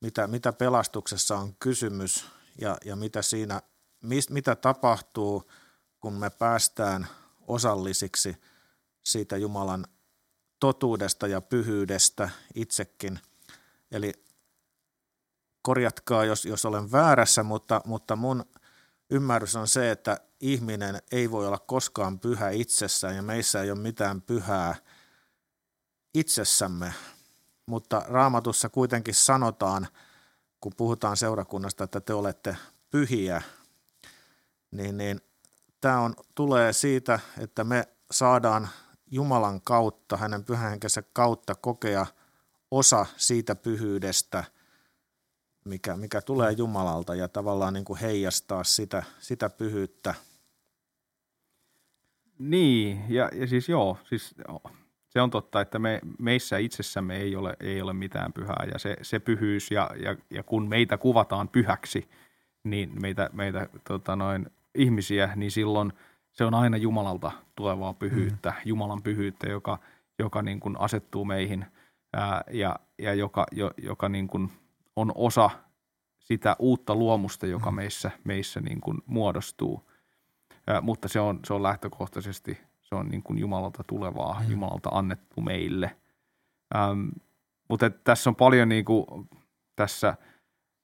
mitä, 0.00 0.26
mitä 0.26 0.52
pelastuksessa 0.52 1.36
on 1.36 1.54
kysymys 1.58 2.24
ja, 2.60 2.76
ja 2.84 2.96
mitä 2.96 3.22
siinä, 3.22 3.62
mis, 4.02 4.30
mitä 4.30 4.56
tapahtuu, 4.56 5.50
kun 6.00 6.12
me 6.12 6.30
päästään 6.30 7.06
osallisiksi 7.40 8.36
siitä 9.04 9.36
Jumalan 9.36 9.86
totuudesta 10.60 11.26
ja 11.26 11.40
pyhyydestä 11.40 12.30
itsekin. 12.54 13.20
Eli 13.90 14.12
korjatkaa, 15.62 16.24
jos, 16.24 16.44
jos 16.44 16.64
olen 16.64 16.92
väärässä, 16.92 17.42
mutta, 17.42 17.80
mutta 17.84 18.16
mun 18.16 18.44
ymmärrys 19.10 19.56
on 19.56 19.68
se, 19.68 19.90
että 19.90 20.20
ihminen 20.40 21.02
ei 21.12 21.30
voi 21.30 21.46
olla 21.46 21.58
koskaan 21.58 22.18
pyhä 22.18 22.50
itsessään 22.50 23.16
ja 23.16 23.22
meissä 23.22 23.62
ei 23.62 23.70
ole 23.70 23.80
mitään 23.80 24.22
pyhää 24.22 24.74
itsessämme, 26.14 26.94
mutta 27.66 28.02
raamatussa 28.08 28.68
kuitenkin 28.68 29.14
sanotaan, 29.14 29.88
kun 30.60 30.72
puhutaan 30.76 31.16
seurakunnasta, 31.16 31.84
että 31.84 32.00
te 32.00 32.14
olette 32.14 32.56
pyhiä, 32.90 33.42
niin, 34.70 34.96
niin 34.96 35.20
tämä 35.80 36.00
on, 36.00 36.14
tulee 36.34 36.72
siitä, 36.72 37.20
että 37.38 37.64
me 37.64 37.88
saadaan 38.10 38.68
Jumalan 39.10 39.60
kautta, 39.60 40.16
hänen 40.16 40.44
pyhähenkensä 40.44 41.02
kautta 41.12 41.54
kokea 41.54 42.06
osa 42.70 43.06
siitä 43.16 43.54
pyhyydestä, 43.54 44.44
mikä, 45.64 45.96
mikä 45.96 46.20
tulee 46.20 46.52
Jumalalta 46.52 47.14
ja 47.14 47.28
tavallaan 47.28 47.74
niin 47.74 47.84
kuin 47.84 47.98
heijastaa 47.98 48.64
sitä, 48.64 49.02
sitä 49.20 49.50
pyhyyttä. 49.50 50.14
Niin, 52.38 53.04
ja, 53.08 53.30
ja 53.32 53.46
siis 53.46 53.68
joo, 53.68 53.98
siis 54.04 54.34
se 55.08 55.20
on 55.20 55.30
totta, 55.30 55.60
että 55.60 55.78
me, 55.78 56.00
meissä 56.18 56.58
itsessämme 56.58 57.16
ei 57.16 57.36
ole, 57.36 57.56
ei 57.60 57.82
ole 57.82 57.92
mitään 57.92 58.32
pyhää 58.32 58.66
ja 58.72 58.78
se, 58.78 58.96
se 59.02 59.18
pyhyys 59.18 59.70
ja, 59.70 59.90
ja, 60.02 60.16
ja 60.30 60.42
kun 60.42 60.68
meitä 60.68 60.98
kuvataan 60.98 61.48
pyhäksi, 61.48 62.08
niin 62.64 62.92
meitä, 63.02 63.30
meitä 63.32 63.68
tota 63.88 64.16
noin, 64.16 64.46
ihmisiä, 64.74 65.32
niin 65.36 65.50
silloin 65.50 65.92
se 66.32 66.44
on 66.44 66.54
aina 66.54 66.76
Jumalalta 66.76 67.32
tulevaa 67.56 67.94
pyhyyttä, 67.94 68.50
mm. 68.50 68.56
Jumalan 68.64 69.02
pyhyyttä, 69.02 69.48
joka, 69.48 69.78
joka 70.18 70.42
niin 70.42 70.60
kuin 70.60 70.80
asettuu 70.80 71.24
meihin 71.24 71.66
ää, 72.12 72.42
ja, 72.50 72.76
ja 72.98 73.14
joka, 73.14 73.46
jo, 73.52 73.70
joka 73.76 74.08
niin 74.08 74.28
kuin 74.28 74.52
on 74.96 75.12
osa 75.14 75.50
sitä 76.18 76.56
uutta 76.58 76.94
luomusta, 76.94 77.46
joka 77.46 77.70
mm. 77.70 77.76
meissä, 77.76 78.10
meissä 78.24 78.60
niin 78.60 78.80
kuin 78.80 78.98
muodostuu. 79.06 79.87
Mutta 80.82 81.08
se 81.08 81.20
on, 81.20 81.40
se 81.44 81.54
on 81.54 81.62
lähtökohtaisesti 81.62 82.58
se 82.88 82.94
on 82.94 83.08
niin 83.08 83.22
kuin 83.22 83.38
Jumalalta 83.38 83.84
tulevaa, 83.84 84.40
mm. 84.44 84.50
Jumalalta 84.50 84.88
annettu 84.92 85.40
meille. 85.40 85.96
Ähm, 86.76 87.08
mutta 87.68 87.90
tässä 87.90 88.30
on 88.30 88.36
paljon 88.36 88.68
niin 88.68 88.84
kuin 88.84 89.06
tässä 89.76 90.16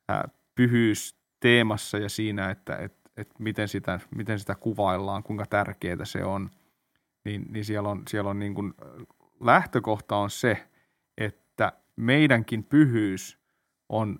ää, 0.08 0.28
pyhyysteemassa 0.54 1.98
ja 1.98 2.08
siinä, 2.08 2.50
että 2.50 2.76
et, 2.76 2.94
et 3.16 3.30
miten, 3.38 3.68
sitä, 3.68 4.00
miten 4.16 4.38
sitä 4.38 4.54
kuvaillaan, 4.54 5.22
kuinka 5.22 5.46
tärkeää 5.46 6.04
se 6.04 6.24
on, 6.24 6.50
niin, 7.24 7.46
niin 7.48 7.64
siellä 7.64 7.88
on, 7.88 8.02
siellä 8.08 8.30
on 8.30 8.38
niin 8.38 8.54
kuin, 8.54 8.74
lähtökohta 9.40 10.16
on 10.16 10.30
se, 10.30 10.68
että 11.18 11.72
meidänkin 11.96 12.64
pyhyys 12.64 13.38
on, 13.88 14.16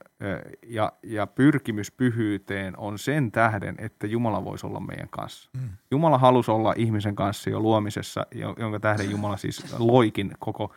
ja, 0.67 0.93
ja 1.03 1.27
pyrkimys 1.27 1.91
pyhyyteen 1.91 2.79
on 2.79 2.99
sen 2.99 3.33
tähden, 3.33 3.75
että 3.79 4.07
Jumala 4.07 4.45
voisi 4.45 4.67
olla 4.67 4.81
meidän 4.81 5.09
kanssa. 5.11 5.51
Mm. 5.53 5.69
Jumala 5.91 6.19
halusi 6.19 6.51
olla 6.51 6.75
ihmisen 6.77 7.17
kanssa 7.17 7.51
jo 7.51 7.61
luomisessa, 7.61 8.27
jonka 8.59 8.81
tähden 8.81 9.11
Jumala 9.11 9.37
siis 9.37 9.79
loikin 9.79 10.33
koko 10.39 10.75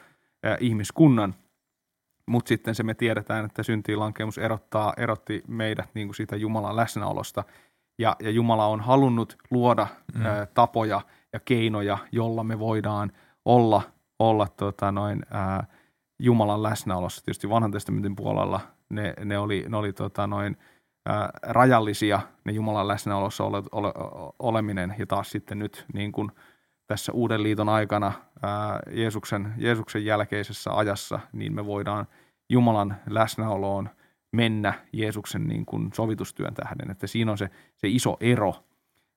ihmiskunnan. 0.60 1.36
Mutta 2.25 2.50
sitten 2.50 2.75
se 2.75 2.84
me 2.84 2.94
tiedetään, 2.94 3.46
että 3.46 3.63
syntiin 3.63 4.00
lankemus 4.00 4.38
erottaa, 4.38 4.94
erotti 4.98 5.44
meidät 5.48 5.89
niin 5.94 6.08
kuin 6.08 6.15
siitä 6.15 6.36
Jumalan 6.36 6.75
läsnäolosta. 6.75 7.44
Ja, 8.00 8.15
ja 8.20 8.29
Jumala 8.29 8.65
on 8.67 8.79
halunnut 8.79 9.38
luoda 9.51 9.88
mm. 10.15 10.25
ä, 10.25 10.46
tapoja 10.46 11.01
ja 11.34 11.39
keinoja, 11.39 11.98
jolla 12.12 12.44
me 12.44 12.60
voidaan 12.60 13.12
olla, 13.46 13.82
olla 14.20 14.48
tota 14.48 14.91
noin, 14.91 15.24
ä, 15.36 15.63
Jumalan 16.20 16.63
läsnäolossa. 16.63 17.25
Tietysti 17.25 17.50
vanhan 17.50 17.72
testamentin 17.72 18.15
puolella 18.15 18.60
ne, 18.89 19.13
ne 19.25 19.38
oli, 19.38 19.65
ne 19.70 19.77
oli 19.77 19.94
tota 19.94 20.27
noin, 20.27 20.58
ä, 21.10 21.29
rajallisia, 21.44 22.20
ne 22.46 22.51
Jumalan 22.51 22.88
läsnäolossa 22.88 23.44
ole, 23.44 23.63
ole, 23.72 23.94
oleminen, 24.39 24.96
ja 25.00 25.08
taas 25.08 25.32
sitten 25.32 25.60
nyt 25.60 25.86
niin 25.94 26.12
kuin 26.12 26.32
tässä 26.88 27.12
Uuden 27.12 27.44
liiton 27.44 27.70
aikana 27.70 28.12
ää, 28.44 28.79
Jeesuksen, 28.91 29.53
Jeesuksen 29.58 30.06
jälkeisessä 30.06 30.72
ajassa, 30.72 31.20
niin 31.34 31.56
me 31.56 31.65
voidaan 31.65 32.08
Jumalan 32.50 32.96
läsnäoloon 33.10 33.89
mennä 34.32 34.74
Jeesuksen 34.94 35.48
niin 35.48 35.65
kuin 35.65 35.89
sovitustyön 35.94 36.53
tähden. 36.53 36.91
Että 36.91 37.08
siinä 37.08 37.32
on 37.32 37.38
se, 37.38 37.50
se 37.75 37.88
iso 37.88 38.17
ero, 38.20 38.56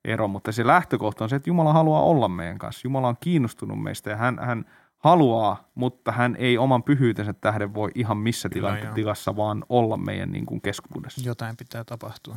ero, 0.04 0.28
mutta 0.28 0.52
se 0.52 0.66
lähtökohta 0.66 1.24
on 1.24 1.30
se, 1.30 1.36
että 1.36 1.50
Jumala 1.50 1.72
haluaa 1.72 2.02
olla 2.02 2.28
meidän 2.28 2.58
kanssa. 2.58 2.80
Jumala 2.86 3.08
on 3.08 3.16
kiinnostunut 3.20 3.82
meistä 3.82 4.10
ja 4.10 4.16
hän, 4.16 4.38
hän 4.42 4.64
haluaa, 5.00 5.70
mutta 5.74 6.12
hän 6.12 6.36
ei 6.38 6.58
oman 6.58 6.82
pyhyytensä 6.82 7.32
tähden 7.32 7.74
voi 7.74 7.90
ihan 7.94 8.16
missä 8.16 8.48
tila, 8.48 8.76
tilassa 8.94 9.36
vaan 9.36 9.64
olla 9.68 9.96
meidän 9.96 10.32
niin 10.32 10.46
kuin 10.46 10.60
keskuudessa. 10.60 11.20
Jotain 11.24 11.56
pitää 11.56 11.84
tapahtua. 11.84 12.36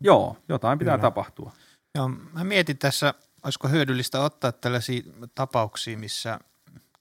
Joo, 0.00 0.36
jotain 0.48 0.78
pitää 0.78 0.96
Kyllä. 0.96 1.08
tapahtua. 1.08 1.52
Joo, 1.94 2.08
mä 2.08 2.44
mietin 2.44 2.78
tässä, 2.78 3.14
olisiko 3.44 3.68
hyödyllistä 3.68 4.20
ottaa 4.20 4.52
tällaisia 4.52 5.02
tapauksia, 5.34 5.98
missä 5.98 6.38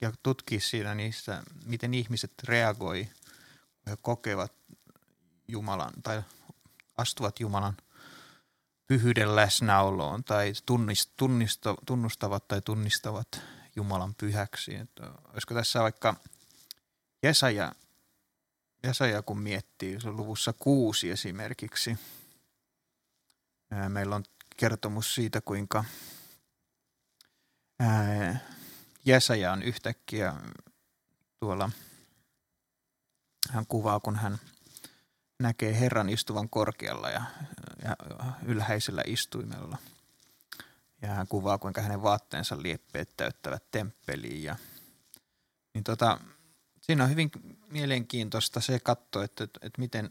ja 0.01 0.11
tutkia 0.23 0.59
siinä 0.59 0.95
niissä, 0.95 1.43
miten 1.65 1.93
ihmiset 1.93 2.31
reagoi, 2.47 3.07
kun 3.83 3.89
he 3.89 3.97
kokevat 4.01 4.53
Jumalan 5.47 5.93
tai 6.03 6.21
astuvat 6.97 7.39
Jumalan 7.39 7.77
pyhyyden 8.87 9.35
läsnäoloon 9.35 10.23
tai 10.23 10.53
tunnist, 10.65 11.11
tunnisto, 11.17 11.75
tunnustavat 11.85 12.47
tai 12.47 12.61
tunnistavat 12.61 13.41
Jumalan 13.77 14.15
pyhäksi. 14.15 14.75
Että 14.75 15.11
olisiko 15.33 15.53
tässä 15.53 15.79
vaikka 15.79 16.15
Jesaja, 17.23 17.71
Jesaja 18.83 19.21
kun 19.21 19.39
miettii, 19.39 20.01
se 20.01 20.09
on 20.09 20.17
luvussa 20.17 20.53
kuusi 20.53 21.11
esimerkiksi. 21.11 21.97
Meillä 23.89 24.15
on 24.15 24.23
kertomus 24.57 25.15
siitä, 25.15 25.41
kuinka 25.41 25.83
Jesaja 29.05 29.51
on 29.51 29.63
yhtäkkiä 29.63 30.33
tuolla, 31.39 31.69
hän 33.49 33.65
kuvaa, 33.67 33.99
kun 33.99 34.15
hän 34.15 34.37
näkee 35.39 35.79
Herran 35.79 36.09
istuvan 36.09 36.49
korkealla 36.49 37.09
ja, 37.09 37.23
ja 37.83 37.95
ylhäisellä 38.45 39.03
istuimella– 39.05 39.77
ja 41.01 41.07
hän 41.07 41.27
kuvaa, 41.27 41.57
kuinka 41.57 41.81
hänen 41.81 42.03
vaatteensa 42.03 42.61
lieppeet 42.61 43.17
täyttävät 43.17 43.63
temppeliin. 43.71 44.43
Ja, 44.43 44.55
niin 45.73 45.83
tota, 45.83 46.19
siinä 46.81 47.03
on 47.03 47.09
hyvin 47.09 47.31
mielenkiintoista 47.67 48.61
se 48.61 48.79
katto, 48.79 49.21
että, 49.21 49.43
että, 49.43 49.59
että 49.61 49.81
miten 49.81 50.09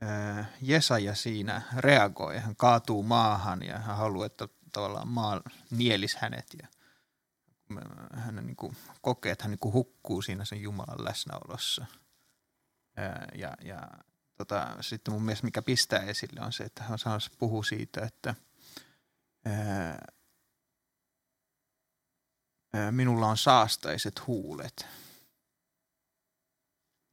ää, 0.00 0.44
Jesaja 0.62 1.14
siinä 1.14 1.62
reagoi. 1.76 2.38
Hän 2.38 2.56
kaatuu 2.56 3.02
maahan 3.02 3.62
ja 3.62 3.78
hän 3.78 3.96
haluaa, 3.96 4.26
että 4.26 4.48
tavallaan 4.72 5.08
maa 5.08 5.40
nielisi 5.70 6.16
hänet 6.20 6.46
ja 6.62 6.68
hän 8.14 8.36
niin 8.36 8.56
kuin 8.56 8.76
kokee, 9.02 9.32
että 9.32 9.44
hän 9.44 9.50
niin 9.50 9.58
kuin 9.58 9.72
hukkuu 9.72 10.22
siinä 10.22 10.44
sen 10.44 10.62
Jumalan 10.62 11.04
läsnäolossa. 11.04 11.86
Ää, 12.96 13.28
ja, 13.34 13.56
ja 13.64 13.88
tota, 14.36 14.76
sitten 14.80 15.14
mun 15.14 15.22
mielestä 15.22 15.44
mikä 15.44 15.62
pistää 15.62 16.00
esille 16.00 16.40
on 16.40 16.52
se, 16.52 16.64
että 16.64 16.82
hän 16.82 16.98
puhuu 17.38 17.62
siitä, 17.62 18.00
että– 18.00 18.34
minulla 22.90 23.26
on 23.26 23.36
saastaiset 23.36 24.26
huulet. 24.26 24.86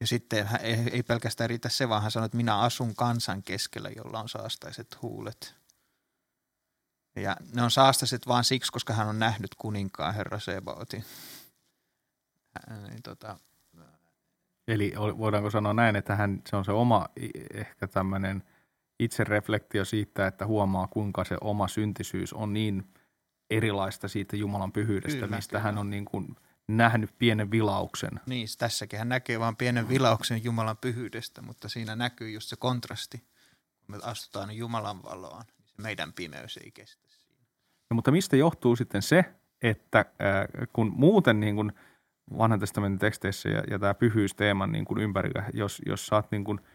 Ja 0.00 0.06
sitten 0.06 0.48
ei 0.92 1.02
pelkästään 1.02 1.50
riitä 1.50 1.68
se, 1.68 1.88
vaan 1.88 2.02
hän 2.02 2.10
sanoi, 2.10 2.26
että 2.26 2.36
minä 2.36 2.58
asun 2.58 2.94
kansan 2.94 3.42
keskellä, 3.42 3.90
jolla 3.96 4.20
on 4.20 4.28
saastaiset 4.28 5.02
huulet. 5.02 5.54
Ja 7.16 7.36
ne 7.54 7.62
on 7.62 7.70
saastaiset 7.70 8.26
vaan 8.26 8.44
siksi, 8.44 8.72
koska 8.72 8.92
hän 8.92 9.08
on 9.08 9.18
nähnyt 9.18 9.54
kuninkaan 9.54 10.14
Herra 10.14 10.40
Sebaotin. 10.40 11.04
Niin, 12.88 13.02
tota, 13.02 13.38
Eli 14.68 14.92
voidaanko 15.18 15.50
sanoa 15.50 15.74
näin, 15.74 15.96
että 15.96 16.16
hän, 16.16 16.42
se 16.50 16.56
on 16.56 16.64
se 16.64 16.72
oma 16.72 17.08
ehkä 17.54 17.86
tämmöinen– 17.86 18.42
itsereflektio 19.00 19.84
siitä, 19.84 20.26
että 20.26 20.46
huomaa 20.46 20.86
kuinka 20.86 21.24
se 21.24 21.36
oma 21.40 21.68
syntisyys 21.68 22.32
on 22.32 22.52
niin 22.52 22.84
erilaista 23.50 24.08
siitä 24.08 24.36
Jumalan 24.36 24.72
pyhyydestä, 24.72 25.20
kyllä, 25.20 25.36
mistä 25.36 25.50
kyllä. 25.50 25.62
hän 25.62 25.78
on 25.78 25.90
niin 25.90 26.04
kuin 26.04 26.36
nähnyt 26.68 27.10
pienen 27.18 27.50
vilauksen. 27.50 28.20
Niin, 28.26 28.48
tässäkin 28.58 28.98
hän 28.98 29.08
näkee 29.08 29.40
vain 29.40 29.56
pienen 29.56 29.88
vilauksen 29.88 30.44
Jumalan 30.44 30.76
pyhyydestä, 30.76 31.42
mutta 31.42 31.68
siinä 31.68 31.96
näkyy 31.96 32.30
just 32.30 32.48
se 32.48 32.56
kontrasti. 32.56 33.18
Kun 33.86 33.96
me 33.96 33.98
astutaan 34.02 34.56
Jumalan 34.56 35.02
valoon, 35.02 35.42
niin 35.58 35.68
se 35.68 35.74
meidän 35.82 36.12
pimeys 36.12 36.56
ei 36.56 36.70
kestä 36.70 37.08
siinä. 37.08 37.44
No, 37.90 37.94
mutta 37.94 38.10
mistä 38.10 38.36
johtuu 38.36 38.76
sitten 38.76 39.02
se, 39.02 39.24
että 39.62 39.98
äh, 39.98 40.68
kun 40.72 40.92
muuten 40.96 41.40
niin 41.40 41.54
kuin 41.54 41.72
vanhan 42.38 42.60
testamentin 42.60 42.98
teksteissä 42.98 43.48
ja, 43.48 43.62
ja 43.70 43.78
tämä 43.78 43.94
pyhyysteeman 43.94 44.72
niin 44.72 44.84
kuin 44.84 44.98
ympärillä, 44.98 45.44
jos, 45.52 45.82
jos 45.86 46.12
oot 46.12 46.30
niin 46.30 46.44
kuin– 46.44 46.60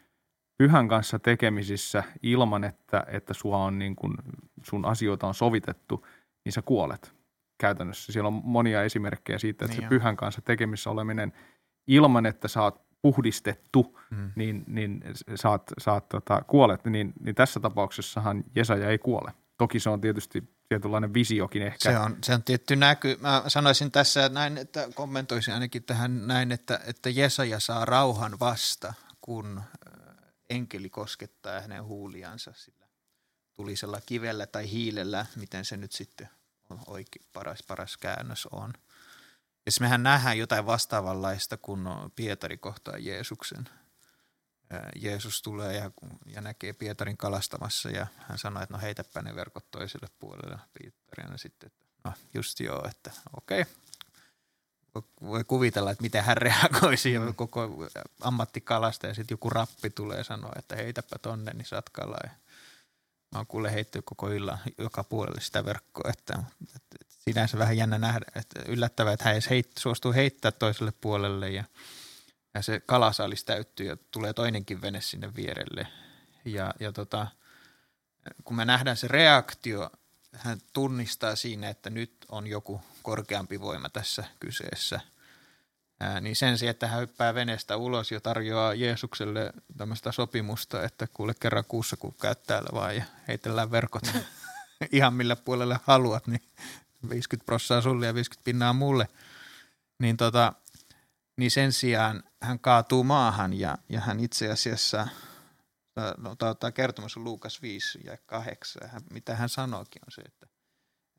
pyhän 0.57 0.87
kanssa 0.87 1.19
tekemisissä 1.19 2.03
ilman, 2.23 2.63
että, 2.63 3.03
että 3.07 3.33
sua 3.33 3.57
on 3.57 3.79
niin 3.79 3.95
kuin, 3.95 4.13
sun 4.63 4.85
asioita 4.85 5.27
on 5.27 5.33
sovitettu, 5.33 6.07
niin 6.45 6.53
sä 6.53 6.61
kuolet 6.61 7.15
käytännössä. 7.57 8.11
Siellä 8.11 8.27
on 8.27 8.41
monia 8.43 8.83
esimerkkejä 8.83 9.39
siitä, 9.39 9.65
että 9.65 9.77
niin 9.77 9.83
se 9.83 9.89
pyhän 9.89 10.15
kanssa 10.15 10.41
tekemissä 10.41 10.89
oleminen 10.89 11.33
ilman, 11.87 12.25
että 12.25 12.47
sä 12.47 12.63
oot 12.63 12.81
puhdistettu, 13.01 13.99
mm. 14.09 14.31
niin, 14.35 14.63
niin 14.67 15.03
saat, 15.35 15.63
saat 15.77 16.09
tota, 16.09 16.41
kuolet. 16.47 16.85
Niin, 16.85 17.13
niin 17.19 17.35
tässä 17.35 17.59
tapauksessahan 17.59 18.43
Jesaja 18.55 18.89
ei 18.89 18.97
kuole. 18.97 19.31
Toki 19.57 19.79
se 19.79 19.89
on 19.89 20.01
tietysti 20.01 20.43
tietynlainen 20.69 21.13
visiokin 21.13 21.61
ehkä. 21.61 21.91
Se 21.91 21.99
on, 21.99 22.17
se 22.23 22.33
on 22.33 22.43
tietty 22.43 22.75
näky. 22.75 23.17
Mä 23.21 23.43
sanoisin 23.47 23.91
tässä 23.91 24.29
näin, 24.29 24.57
että 24.57 24.87
kommentoisin 24.95 25.53
ainakin 25.53 25.83
tähän 25.83 26.27
näin, 26.27 26.51
että, 26.51 26.79
että 26.87 27.09
Jesaja 27.09 27.59
saa 27.59 27.85
rauhan 27.85 28.39
vasta, 28.39 28.93
kun 29.21 29.61
enkeli 30.51 30.89
koskettaa 30.89 31.61
hänen 31.61 31.83
huuliansa 31.83 32.53
sillä 32.55 32.85
tulisella 33.53 34.01
kivellä 34.05 34.47
tai 34.47 34.71
hiilellä, 34.71 35.25
miten 35.35 35.65
se 35.65 35.77
nyt 35.77 35.91
sitten 35.91 36.29
on 36.69 36.79
oikein 36.87 37.25
paras, 37.33 37.63
paras 37.63 37.97
käännös 37.97 38.47
on. 38.51 38.73
Ja 39.65 39.71
mehän 39.79 40.03
nähdään 40.03 40.37
jotain 40.37 40.65
vastaavanlaista, 40.65 41.57
kun 41.57 41.89
Pietari 42.15 42.57
kohtaa 42.57 42.97
Jeesuksen. 42.97 43.69
Jeesus 44.95 45.41
tulee 45.41 45.77
ja, 45.77 45.91
ja 46.25 46.41
näkee 46.41 46.73
Pietarin 46.73 47.17
kalastamassa 47.17 47.89
ja 47.89 48.07
hän 48.17 48.37
sanoo, 48.37 48.63
että 48.63 48.73
no 48.73 48.81
heitäpä 48.81 49.21
ne 49.21 49.35
verkot 49.35 49.71
toiselle 49.71 50.07
puolelle. 50.19 50.59
Pietarin 50.73 51.39
sitten, 51.39 51.67
että 51.67 51.85
no 52.03 52.13
just 52.33 52.59
joo, 52.59 52.87
että 52.89 53.11
okei. 53.37 53.65
Voi 55.21 55.43
kuvitella, 55.43 55.91
että 55.91 56.01
miten 56.01 56.23
hän 56.23 56.37
reagoi 56.37 56.97
siihen 56.97 57.21
mm. 57.21 57.35
koko 57.35 57.87
ammattikalasta 58.21 59.07
ja 59.07 59.13
sitten 59.13 59.33
joku 59.33 59.49
rappi 59.49 59.89
tulee 59.89 60.17
ja 60.17 60.23
sanoo, 60.23 60.51
että 60.55 60.75
heitäpä 60.75 61.17
tonne, 61.21 61.53
niin 61.53 61.65
saat 61.65 61.89
kalaa. 61.89 62.29
Mä 63.31 63.39
oon 63.39 63.47
kuule 63.47 63.73
heittänyt 63.73 64.05
koko 64.05 64.29
illan 64.29 64.59
joka 64.77 65.03
puolelle 65.03 65.41
sitä 65.41 65.65
verkkoa, 65.65 66.09
että, 66.09 66.43
että, 66.75 66.97
että 67.01 67.15
sinänsä 67.19 67.57
vähän 67.57 67.77
jännä 67.77 67.97
nähdä, 67.97 68.25
että 68.35 68.61
yllättävää, 68.67 69.13
että 69.13 69.25
hän 69.25 69.33
edes 69.33 69.49
heit, 69.49 69.71
suostuu 69.79 70.13
heittää 70.13 70.51
toiselle 70.51 70.93
puolelle 71.01 71.49
ja, 71.49 71.63
ja 72.53 72.61
se 72.61 72.79
kalasaalis 72.79 73.43
täyttyy 73.43 73.87
ja 73.87 73.97
tulee 74.11 74.33
toinenkin 74.33 74.81
vene 74.81 75.01
sinne 75.01 75.35
vierelle. 75.35 75.87
Ja, 76.45 76.73
ja 76.79 76.91
tota, 76.91 77.27
kun 78.43 78.55
me 78.55 78.65
nähdään 78.65 78.97
se 78.97 79.07
reaktio, 79.07 79.89
hän 80.33 80.59
tunnistaa 80.73 81.35
siinä, 81.35 81.69
että 81.69 81.89
nyt 81.89 82.13
on 82.29 82.47
joku 82.47 82.81
korkeampi 83.03 83.61
voima 83.61 83.89
tässä 83.89 84.23
kyseessä– 84.39 84.99
Ää, 86.01 86.21
niin 86.21 86.35
sen 86.35 86.57
sijaan, 86.57 86.71
että 86.71 86.87
hän 86.87 87.01
hyppää 87.01 87.33
veneestä 87.33 87.77
ulos 87.77 88.11
ja 88.11 88.21
tarjoaa 88.21 88.73
Jeesukselle 88.73 89.53
tämmöistä 89.77 90.11
sopimusta, 90.11 90.83
että 90.83 91.07
kuule 91.13 91.33
kerran 91.39 91.63
kuussa, 91.67 91.97
kun 91.97 92.15
käyt 92.21 92.43
täällä 92.43 92.69
vaan 92.73 92.95
ja 92.95 93.03
heitellään 93.27 93.71
verkot 93.71 94.03
ihan 94.91 95.13
millä 95.13 95.35
puolelle 95.35 95.79
haluat, 95.83 96.27
niin 96.27 96.41
50 97.09 97.45
prossaa 97.45 97.81
sulle 97.81 98.05
ja 98.05 98.13
50 98.13 98.45
pinnaa 98.45 98.73
mulle. 98.73 99.07
Niin, 99.99 100.17
tota, 100.17 100.53
niin 101.37 101.51
sen 101.51 101.73
sijaan 101.73 102.23
hän 102.41 102.59
kaatuu 102.59 103.03
maahan 103.03 103.53
ja, 103.53 103.77
ja 103.89 103.99
hän 103.99 104.19
itse 104.19 104.51
asiassa, 104.51 105.07
no, 106.17 106.35
tämä 106.35 106.71
kertomus 106.71 107.17
on 107.17 107.23
Luukas 107.23 107.61
5 107.61 107.99
ja 108.03 108.17
8, 108.25 108.89
hän, 108.89 109.01
mitä 109.11 109.35
hän 109.35 109.49
sanookin 109.49 110.01
on 110.07 110.11
se, 110.11 110.21
että 110.21 110.47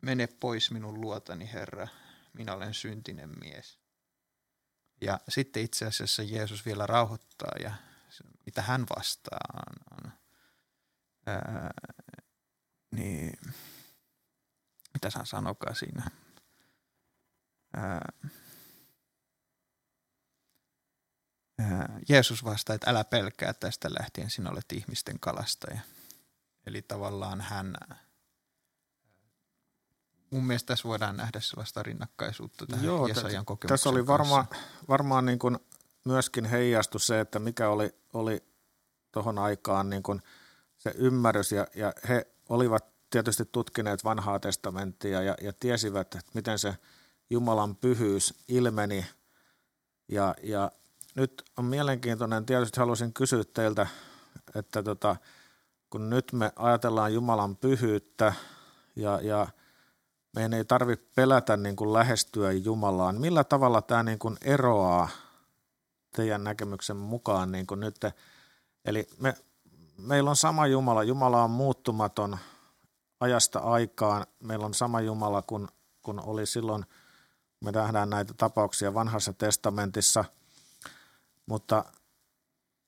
mene 0.00 0.26
pois 0.26 0.71
minun 0.71 1.00
luotani 1.00 1.52
Herra, 1.52 1.88
minä 2.33 2.55
olen 2.55 2.75
syntinen 2.75 3.31
mies. 3.41 3.79
Ja 5.00 5.21
sitten 5.29 5.62
itse 5.62 5.87
asiassa 5.87 6.23
Jeesus 6.23 6.67
vielä 6.67 6.87
rauhoittaa 6.87 7.52
ja 7.62 7.75
mitä 8.47 8.62
hän 8.62 8.87
vastaa 8.97 9.41
on, 9.55 10.05
on 10.05 10.12
ää, 11.26 11.71
niin 12.91 13.38
mitä 14.95 15.11
hän 15.17 15.26
sanokaa 15.26 15.75
siinä. 15.75 16.11
Ää, 17.76 17.85
ää, 17.85 18.12
Jeesus 22.09 22.44
vastaa, 22.44 22.75
että 22.75 22.90
älä 22.90 23.04
pelkää 23.04 23.54
tästä 23.54 23.88
lähtien, 23.99 24.30
sinä 24.30 24.50
olet 24.50 24.73
ihmisten 24.73 25.21
kalastaja. 25.21 25.80
Eli 26.66 26.82
tavallaan 26.82 27.40
hän 27.40 27.75
mun 30.30 30.47
mielestä 30.47 30.66
tässä 30.66 30.88
voidaan 30.88 31.16
nähdä 31.16 31.40
sellaista 31.40 31.82
rinnakkaisuutta 31.82 32.66
tähän 32.66 32.85
Joo, 32.85 33.06
Jesajan 33.06 33.44
kokemuksen 33.44 33.68
Tässä 33.68 33.88
oli 33.88 34.06
varmaan, 34.06 34.47
varmaan 34.88 35.26
niin 35.26 35.38
kuin 35.38 35.59
myöskin 36.04 36.44
heijastu 36.44 36.98
se, 36.98 37.20
että 37.20 37.38
mikä 37.38 37.68
oli, 37.68 37.94
oli 38.12 38.42
tuohon 39.12 39.38
aikaan 39.38 39.90
niin 39.90 40.03
kuin 40.03 40.22
se 40.79 40.92
ymmärrys. 40.94 41.53
Ja, 41.53 41.66
ja 41.74 41.92
he 42.09 42.27
olivat 42.48 42.85
tietysti 43.11 43.44
tutkineet 43.44 44.05
vanhaa 44.05 44.40
testamenttia 44.40 45.22
ja, 45.22 45.35
ja 45.42 45.53
tiesivät, 45.53 46.14
että 46.14 46.31
miten 46.35 46.59
se 46.59 46.74
Jumalan 47.31 47.77
pyhyys 47.77 48.35
ilmeni. 48.48 49.07
Ja, 50.09 50.35
ja 50.42 50.72
nyt 51.14 51.42
on 51.57 51.64
mielenkiintoinen, 51.64 52.46
tietysti 52.46 52.81
haluaisin 52.81 53.12
kysyä 53.12 53.44
teiltä, 53.55 53.87
että 54.55 54.83
tota, 54.83 55.16
kun 55.90 56.11
nyt 56.11 56.33
me 56.33 56.53
ajatellaan 56.57 57.14
Jumalan 57.14 57.57
pyhyyttä 57.57 58.33
ja, 58.96 59.20
ja– 59.22 59.46
meidän 60.35 60.55
ei 60.55 60.64
tarvitse 60.64 61.07
pelätä 61.14 61.57
niin 61.57 61.77
kuin 61.77 61.92
lähestyä 61.92 62.53
Jumalaan. 62.53 63.20
Millä 63.20 63.44
tavalla 63.44 63.83
tämä 63.83 64.03
niin 64.03 64.18
kuin 64.18 64.37
eroaa 64.42 65.09
teidän 66.16 66.44
näkemyksen 66.44 66.96
mukaan 66.96 67.53
niin 67.53 67.66
kuin 67.66 67.81
nyt? 67.81 67.96
Eli 68.85 69.07
me, 69.18 69.35
meillä 69.98 70.31
on 70.31 70.37
sama 70.37 70.66
Jumala. 70.66 71.03
Jumala 71.03 71.44
on 71.44 71.51
muuttumaton 71.51 72.38
ajasta 73.20 73.59
aikaan. 73.59 74.27
Meillä 74.40 74.66
on 74.66 74.75
sama 74.75 75.01
Jumala 75.01 75.42
kuin 75.42 75.68
kun 76.03 76.20
oli 76.20 76.46
silloin, 76.46 76.85
me 77.61 77.72
nähdään 77.72 78.11
näitä 78.11 78.35
tapauksia 78.37 78.94
vanhassa 78.94 79.33
testamentissa, 79.33 80.25
mutta 81.46 81.85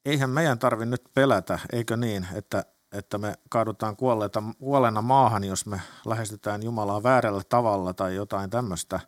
eihän 0.05 0.31
meidän 0.31 0.59
tarvitse 0.59 0.91
nyt 0.91 1.03
pelätä, 1.15 1.59
eikö 1.73 1.97
niin, 1.97 2.27
että 2.35 2.65
että 2.95 3.19
me 3.19 3.35
kaadutaan 3.49 3.97
kuolleita, 3.97 4.43
kuolleena 4.59 5.03
maahan, 5.03 5.45
jos 5.45 5.67
me 5.67 5.81
lähestytään 6.07 6.63
Jumalaa 6.63 7.03
väärällä 7.03 7.43
tavalla 7.49 7.95
tai 7.95 8.15
jotain 8.15 8.51
tämmöistä. 8.51 9.01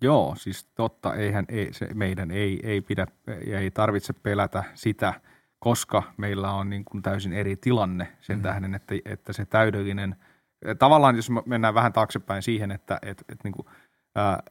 Joo, 0.00 0.34
siis 0.38 0.64
totta, 0.74 1.14
eihän 1.14 1.44
ei, 1.48 1.72
se 1.72 1.94
meidän 1.94 2.30
ei, 2.30 2.60
ei 2.62 2.80
pidä 2.80 3.06
ja 3.46 3.58
ei 3.58 3.70
tarvitse 3.70 4.12
pelätä 4.12 4.64
sitä, 4.74 5.14
koska 5.58 6.02
meillä 6.16 6.52
on 6.52 6.70
niin 6.70 6.84
kuin 6.84 7.02
täysin 7.02 7.32
eri 7.32 7.56
tilanne 7.56 8.16
sen 8.20 8.36
mm. 8.36 8.42
tähden, 8.42 8.74
että, 8.74 8.94
että 9.04 9.32
se 9.32 9.44
täydellinen, 9.46 10.16
tavallaan 10.78 11.16
jos 11.16 11.28
mennään 11.46 11.74
vähän 11.74 11.92
taaksepäin 11.92 12.42
siihen, 12.42 12.70
että, 12.70 12.98
että, 13.02 13.24
että 13.28 13.48
niin 13.48 13.54
kuin, 13.54 13.66
ää, 14.14 14.42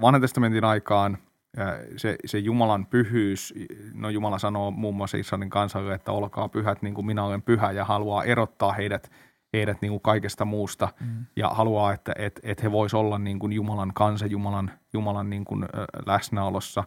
vanhan 0.00 0.20
testamentin 0.20 0.64
aikaan– 0.64 1.18
se, 1.96 2.16
se 2.24 2.38
Jumalan 2.38 2.86
pyhyys, 2.86 3.54
no 3.94 4.10
Jumala 4.10 4.38
sanoo 4.38 4.70
muun 4.70 4.94
muassa 4.94 5.16
Israelin 5.16 5.50
kansalle, 5.50 5.94
että 5.94 6.12
olkaa 6.12 6.48
pyhät 6.48 6.82
niin 6.82 6.94
kuin 6.94 7.06
minä 7.06 7.24
olen 7.24 7.42
pyhä 7.42 7.72
ja 7.72 7.84
haluaa 7.84 8.24
erottaa 8.24 8.72
heidät, 8.72 9.10
heidät 9.52 9.80
niin 9.80 9.90
kuin 9.90 10.00
kaikesta 10.00 10.44
muusta 10.44 10.88
mm. 11.00 11.26
ja 11.36 11.48
haluaa, 11.48 11.92
että 11.92 12.12
et, 12.18 12.40
et 12.42 12.62
he 12.62 12.72
vois 12.72 12.94
olla 12.94 13.18
niin 13.18 13.38
kuin 13.38 13.52
Jumalan 13.52 13.94
kansa, 13.94 14.26
Jumalan, 14.26 14.70
Jumalan 14.92 15.30
niin 15.30 15.44
kuin 15.44 15.66
läsnäolossa. 16.06 16.84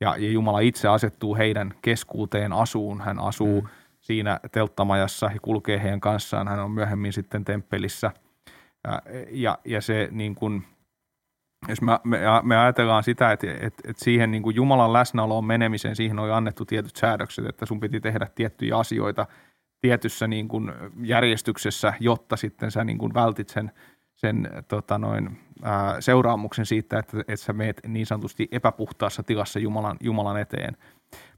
Ja, 0.00 0.16
ja 0.16 0.30
Jumala 0.30 0.60
itse 0.60 0.88
asettuu 0.88 1.36
heidän 1.36 1.74
keskuuteen 1.82 2.52
asuun. 2.52 3.00
Hän 3.00 3.18
asuu 3.18 3.60
mm. 3.60 3.68
siinä 4.00 4.40
telttamajassa 4.52 5.30
ja 5.34 5.40
kulkee 5.42 5.82
heidän 5.82 6.00
kanssaan. 6.00 6.48
Hän 6.48 6.58
on 6.58 6.70
myöhemmin 6.70 7.12
sitten 7.12 7.44
temppelissä. 7.44 8.12
Ja, 9.30 9.58
ja 9.64 9.80
se 9.80 10.08
niin 10.10 10.34
kuin– 10.34 10.62
jos 11.68 11.82
me, 11.82 12.00
me, 12.04 12.18
me 12.42 12.56
ajatellaan 12.56 13.02
sitä, 13.02 13.32
että, 13.32 13.46
että, 13.52 13.66
että 13.66 14.04
siihen 14.04 14.30
niin 14.30 14.42
kuin 14.42 14.56
Jumalan 14.56 14.92
läsnäoloon 14.92 15.44
menemiseen, 15.44 15.96
siihen 15.96 16.18
on 16.18 16.32
annettu 16.32 16.64
tietyt 16.64 16.96
säädökset, 16.96 17.46
että 17.46 17.66
sun 17.66 17.80
piti 17.80 18.00
tehdä 18.00 18.26
tiettyjä 18.34 18.78
asioita 18.78 19.26
tietyssä 19.80 20.26
niin 20.26 20.48
kuin 20.48 20.72
järjestyksessä, 21.02 21.94
jotta 22.00 22.36
sitten 22.36 22.70
sä 22.70 22.84
niin 22.84 22.98
kuin 22.98 23.14
vältit 23.14 23.48
sen, 23.48 23.72
sen 24.14 24.50
tota 24.68 24.98
noin, 24.98 25.38
ää, 25.62 26.00
seuraamuksen 26.00 26.66
siitä, 26.66 26.98
että, 26.98 27.18
että 27.20 27.36
sä 27.36 27.52
meet 27.52 27.80
niin 27.86 28.06
sanotusti 28.06 28.48
epäpuhtaassa 28.52 29.22
tilassa 29.22 29.58
Jumalan, 29.58 29.96
Jumalan 30.00 30.40
eteen. 30.40 30.76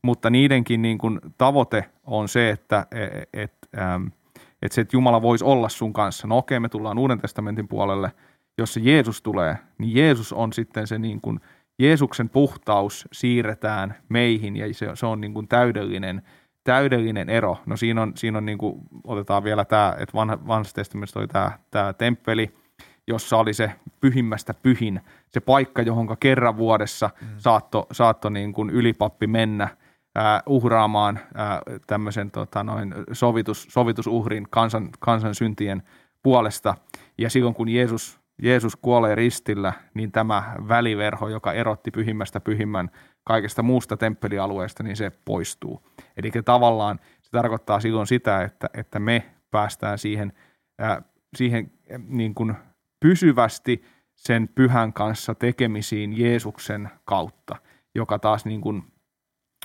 Mutta 0.02 0.30
niidenkin 0.30 0.82
niin 0.82 0.98
kuin 0.98 1.20
tavoite 1.38 1.84
on 2.04 2.28
se, 2.28 2.50
että 2.50 2.86
et, 2.90 3.28
et, 3.32 3.54
ähm, 3.78 4.06
et 4.62 4.72
se, 4.72 4.80
että 4.80 4.96
Jumala 4.96 5.22
voisi 5.22 5.44
olla 5.44 5.68
sun 5.68 5.92
kanssa. 5.92 6.26
No 6.26 6.38
okei, 6.38 6.60
me 6.60 6.68
tullaan 6.68 6.98
Uuden 6.98 7.20
testamentin 7.20 7.68
puolelle– 7.68 8.12
jos 8.58 8.74
se 8.74 8.80
Jeesus 8.80 9.22
tulee, 9.22 9.56
niin 9.78 9.96
Jeesus 9.96 10.32
on 10.32 10.52
sitten 10.52 10.86
se 10.86 10.98
niin 10.98 11.20
kuin, 11.20 11.40
Jeesuksen 11.78 12.28
puhtaus 12.28 13.08
siirretään 13.12 13.94
meihin 14.08 14.56
ja 14.56 14.74
se, 14.74 14.88
se 14.94 15.06
on 15.06 15.20
niin 15.20 15.34
kuin 15.34 15.48
täydellinen, 15.48 16.22
täydellinen 16.64 17.30
ero. 17.30 17.58
No 17.66 17.76
siinä 17.76 18.02
on, 18.02 18.12
siinä 18.16 18.38
on 18.38 18.46
niin 18.46 18.58
kuin, 18.58 18.80
otetaan 19.04 19.44
vielä 19.44 19.64
tämä, 19.64 19.94
että 19.98 20.14
vanha, 20.14 20.46
vanhassa 20.46 20.74
testamentissa 20.74 21.20
oli 21.20 21.28
tämä, 21.28 21.58
tämä 21.70 21.92
temppeli, 21.92 22.54
jossa 23.06 23.36
oli 23.36 23.54
se 23.54 23.72
pyhimmästä 24.00 24.54
pyhin, 24.54 25.00
se 25.28 25.40
paikka, 25.40 25.82
johon 25.82 26.16
kerran 26.20 26.56
vuodessa 26.56 27.10
mm. 27.20 27.28
saatto, 27.38 27.86
saatto 27.92 28.28
niin 28.28 28.52
kuin 28.52 28.70
ylipappi 28.70 29.26
mennä 29.26 29.64
äh, 29.64 30.42
uhraamaan 30.46 31.18
äh, 31.18 31.80
tämmöisen 31.86 32.30
tota, 32.30 32.64
noin 32.64 32.94
sovitus, 33.12 33.66
sovitusuhrin 33.70 34.46
kansan, 34.50 34.88
kansan 34.98 35.34
syntien 35.34 35.82
puolesta. 36.22 36.74
Ja 37.18 37.30
silloin 37.30 37.54
kun 37.54 37.68
Jeesus 37.68 38.21
Jeesus 38.42 38.76
kuolee 38.76 39.14
ristillä, 39.14 39.72
niin 39.94 40.12
tämä 40.12 40.54
väliverho, 40.68 41.28
joka 41.28 41.52
erotti 41.52 41.90
pyhimmästä 41.90 42.40
pyhimmän 42.40 42.90
kaikesta 43.24 43.62
muusta 43.62 43.96
temppelialueesta, 43.96 44.82
niin 44.82 44.96
se 44.96 45.12
poistuu. 45.24 45.82
Eli 46.16 46.30
tavallaan 46.44 47.00
se 47.22 47.30
tarkoittaa 47.30 47.80
silloin 47.80 48.06
sitä, 48.06 48.42
että, 48.42 48.70
että 48.74 48.98
me 48.98 49.32
päästään 49.50 49.98
siihen 49.98 50.32
ää, 50.78 51.02
siihen 51.36 51.70
niin 52.08 52.34
kuin 52.34 52.54
pysyvästi 53.00 53.84
sen 54.14 54.48
pyhän 54.54 54.92
kanssa 54.92 55.34
tekemisiin 55.34 56.18
Jeesuksen 56.20 56.90
kautta, 57.04 57.56
joka 57.94 58.18
taas 58.18 58.44
niin 58.44 58.60
kuin 58.60 58.91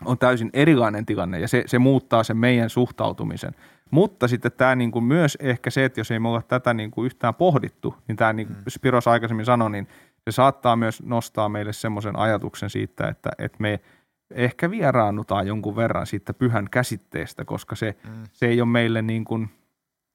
on 0.06 0.18
täysin 0.18 0.50
erilainen 0.54 1.06
tilanne 1.06 1.40
ja 1.40 1.48
se, 1.48 1.64
se 1.66 1.80
muuttaa 1.80 2.24
sen 2.24 2.38
meidän 2.38 2.70
suhtautumisen. 2.70 3.56
Mutta 3.92 4.28
sitten 4.28 4.52
tämä 4.52 4.76
niin 4.76 4.92
kuin 4.92 5.06
myös 5.06 5.38
ehkä 5.42 5.70
se, 5.70 5.86
että 5.86 6.00
jos 6.00 6.12
ei 6.12 6.20
me 6.20 6.30
olla 6.30 6.42
tätä 6.42 6.74
niin 6.74 6.92
kuin 6.92 7.06
yhtään 7.06 7.36
pohdittu, 7.36 7.96
niin 8.08 8.16
tämä 8.16 8.34
niin 8.34 8.48
kuin 8.48 8.58
Spiros 8.70 9.08
aikaisemmin 9.08 9.46
sanoi, 9.46 9.72
niin 9.72 9.88
se 10.28 10.32
saattaa 10.32 10.76
myös 10.76 11.04
nostaa 11.04 11.50
meille 11.50 11.74
semmoisen 11.74 12.20
ajatuksen 12.20 12.70
siitä, 12.70 13.08
että, 13.08 13.30
että 13.38 13.58
me 13.60 13.80
ehkä 14.32 14.72
vieraannutaan 14.72 15.48
jonkun 15.48 15.76
verran 15.76 16.08
siitä 16.08 16.34
pyhän 16.34 16.70
käsitteestä, 16.72 17.46
koska 17.46 17.76
se, 17.76 17.96
mm. 18.04 18.24
se 18.34 18.46
ei 18.46 18.62
ole 18.62 18.70
meille 18.70 19.02
niin 19.02 19.26
kuin, 19.26 19.50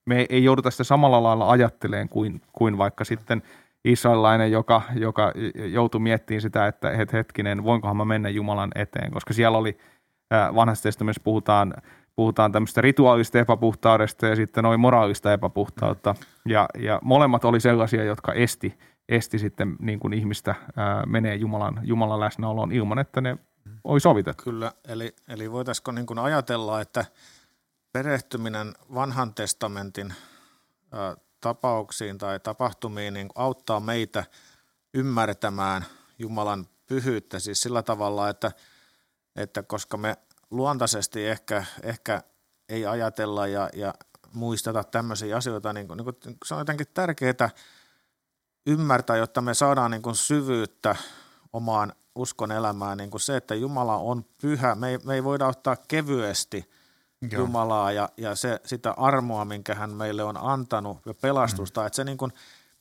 me 0.06 0.26
ei 0.28 0.44
jouduta 0.44 0.70
sitä 0.70 0.84
samalla 0.84 1.22
lailla 1.22 1.50
ajatteleen 1.50 2.08
kuin, 2.08 2.42
kuin 2.52 2.78
vaikka 2.78 3.04
sitten 3.04 3.42
israelilainen, 3.84 4.52
joka, 4.52 4.82
joka 4.94 5.32
joutui 5.54 6.00
miettimään 6.00 6.40
sitä, 6.40 6.66
että 6.66 6.90
het, 6.90 7.12
hetkinen, 7.12 7.64
voinkohan 7.64 7.96
mä 7.96 8.04
mennä 8.04 8.28
Jumalan 8.28 8.72
eteen, 8.74 9.12
koska 9.12 9.34
siellä 9.34 9.58
oli 9.58 9.78
vanhassa 10.54 10.82
testamentissa 10.82 11.24
puhutaan, 11.24 11.74
puhutaan 12.16 12.52
tämmöistä 12.52 12.80
rituaalista 12.80 13.38
epäpuhtaudesta 13.38 14.26
ja 14.26 14.36
sitten 14.36 14.64
noin 14.64 14.80
moraalista 14.80 15.32
epäpuhtautta. 15.32 16.14
Ja, 16.46 16.68
ja 16.78 17.00
molemmat 17.02 17.44
oli 17.44 17.60
sellaisia, 17.60 18.04
jotka 18.04 18.32
esti, 18.32 18.78
esti 19.08 19.38
sitten 19.38 19.76
niin 19.78 20.00
kuin 20.00 20.12
ihmistä 20.12 20.54
menee 21.06 21.34
Jumalan, 21.34 21.80
Jumalan 21.82 22.20
läsnäoloon 22.20 22.72
ilman, 22.72 22.98
että 22.98 23.20
ne 23.20 23.38
oli 23.84 24.00
sovitettu. 24.00 24.44
Kyllä, 24.44 24.72
eli, 24.88 25.14
eli 25.28 25.52
voitaisiko 25.52 25.92
niin 25.92 26.06
kuin 26.06 26.18
ajatella, 26.18 26.80
että 26.80 27.04
perehtyminen 27.92 28.72
vanhan 28.94 29.34
testamentin 29.34 30.14
ää, 30.92 31.16
tapauksiin 31.42 32.18
tai 32.18 32.40
tapahtumiin 32.40 33.14
niin 33.14 33.28
auttaa 33.34 33.80
meitä 33.80 34.24
ymmärtämään 34.94 35.84
Jumalan 36.18 36.66
pyhyyttä 36.86 37.38
siis 37.38 37.60
sillä 37.60 37.82
tavalla, 37.82 38.28
että, 38.28 38.52
että 39.36 39.62
koska 39.62 39.96
me 39.96 40.16
luontaisesti 40.50 41.26
ehkä, 41.26 41.64
ehkä 41.82 42.22
ei 42.68 42.86
ajatella 42.86 43.46
ja, 43.46 43.70
ja 43.74 43.94
muisteta 44.32 44.84
tämmöisiä 44.84 45.36
asioita, 45.36 45.72
niin, 45.72 45.88
kuin, 45.88 45.96
niin 45.96 46.04
kuin, 46.04 46.36
se 46.44 46.54
on 46.54 46.60
jotenkin 46.60 46.86
tärkeää 46.94 47.50
ymmärtää, 48.66 49.16
jotta 49.16 49.40
me 49.40 49.54
saadaan 49.54 49.90
niin 49.90 50.02
kuin 50.02 50.16
syvyyttä 50.16 50.96
omaan 51.52 51.92
uskon 52.14 52.52
elämään, 52.52 52.98
niin 52.98 53.10
kuin 53.10 53.20
se, 53.20 53.36
että 53.36 53.54
Jumala 53.54 53.96
on 53.96 54.24
pyhä. 54.42 54.74
Me 54.74 54.88
ei, 54.88 54.98
me 55.04 55.14
ei 55.14 55.24
voida 55.24 55.46
ottaa 55.46 55.76
kevyesti 55.88 56.70
Joo. 57.30 57.40
Jumalaa 57.40 57.92
ja, 57.92 58.08
ja 58.16 58.34
se, 58.34 58.60
sitä 58.64 58.90
armoa, 58.90 59.44
minkä 59.44 59.74
hän 59.74 59.94
meille 59.94 60.24
on 60.24 60.36
antanut 60.36 60.98
ja 61.06 61.14
pelastusta, 61.14 61.80
mm. 61.80 61.86
että 61.86 61.96
se 61.96 62.04
niin 62.04 62.18
kuin 62.18 62.32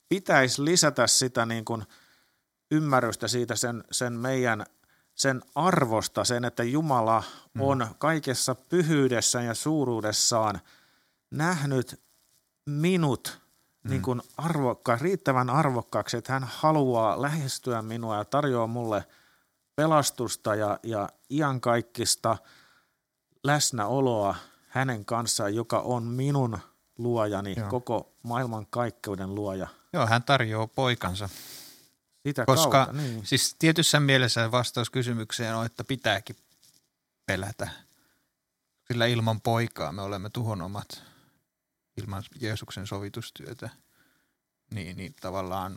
pitäisi 0.09 0.65
lisätä 0.65 1.07
sitä 1.07 1.45
niin 1.45 1.65
kuin 1.65 1.83
ymmärrystä 2.71 3.27
siitä 3.27 3.55
sen, 3.55 3.83
sen 3.91 4.13
meidän 4.13 4.65
sen 5.15 5.41
arvosta, 5.55 6.23
sen, 6.23 6.45
että 6.45 6.63
Jumala 6.63 7.23
mm. 7.53 7.61
on 7.61 7.87
kaikessa 7.97 8.55
pyhyydessään 8.55 9.45
ja 9.45 9.53
suuruudessaan 9.53 10.59
nähnyt 11.31 12.01
minut 12.65 13.41
mm. 13.83 13.89
niin 13.89 14.01
kuin 14.01 14.21
arvokka, 14.37 14.97
riittävän 15.01 15.49
arvokkaaksi, 15.49 16.17
että 16.17 16.33
hän 16.33 16.47
haluaa 16.47 17.21
lähestyä 17.21 17.81
minua 17.81 18.17
ja 18.17 18.25
tarjoaa 18.25 18.67
mulle 18.67 19.05
pelastusta 19.75 20.55
ja, 20.55 20.79
ja 20.83 21.09
iankaikkista 21.29 22.37
läsnäoloa 23.43 24.35
hänen 24.67 25.05
kanssaan, 25.05 25.55
joka 25.55 25.79
on 25.79 26.03
minun 26.03 26.59
luojani, 26.97 27.53
Joo. 27.57 27.69
koko 27.69 28.13
maailman 28.23 28.67
kaikkeuden 28.69 29.35
luoja. 29.35 29.67
Joo, 29.93 30.07
hän 30.07 30.23
tarjoaa 30.23 30.67
poikansa. 30.67 31.29
Sitä 32.27 32.45
Koska 32.45 32.69
kautta, 32.69 32.93
niin. 32.93 33.25
siis 33.25 33.55
tietyssä 33.59 33.99
mielessä 33.99 34.51
vastaus 34.51 34.89
kysymykseen 34.89 35.55
on, 35.55 35.65
että 35.65 35.83
pitääkin 35.83 36.35
pelätä. 37.25 37.69
Sillä 38.87 39.05
ilman 39.05 39.41
poikaa 39.41 39.91
me 39.91 40.01
olemme 40.01 40.29
tuhonomat 40.29 41.03
ilman 41.97 42.23
Jeesuksen 42.41 42.87
sovitustyötä. 42.87 43.69
Niin, 44.73 44.97
niin 44.97 45.15
tavallaan 45.21 45.75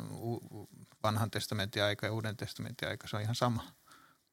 vanhan 1.02 1.30
testamentin 1.30 1.84
aika 1.84 2.06
ja 2.06 2.12
uuden 2.12 2.36
testamentin 2.36 2.88
aika 2.88 3.08
se 3.08 3.16
on 3.16 3.22
ihan 3.22 3.34
sama. 3.34 3.64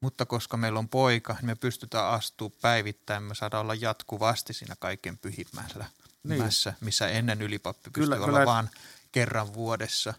Mutta 0.01 0.25
koska 0.25 0.57
meillä 0.57 0.79
on 0.79 0.89
poika, 0.89 1.33
niin 1.33 1.45
me 1.45 1.55
pystytään 1.55 2.07
astumaan 2.07 2.57
päivittäin, 2.61 3.23
me 3.23 3.35
saadaan 3.35 3.61
olla 3.61 3.75
jatkuvasti 3.75 4.53
siinä 4.53 4.75
kaiken 4.79 5.17
pyhimmällä, 5.17 5.85
niin. 6.23 6.43
missä 6.81 7.07
ennen 7.07 7.41
ylipappi 7.41 7.89
pystyi 7.89 8.17
olla 8.17 8.25
kyllä. 8.25 8.45
vaan 8.45 8.69
kerran 9.11 9.53
vuodessa. 9.53 10.13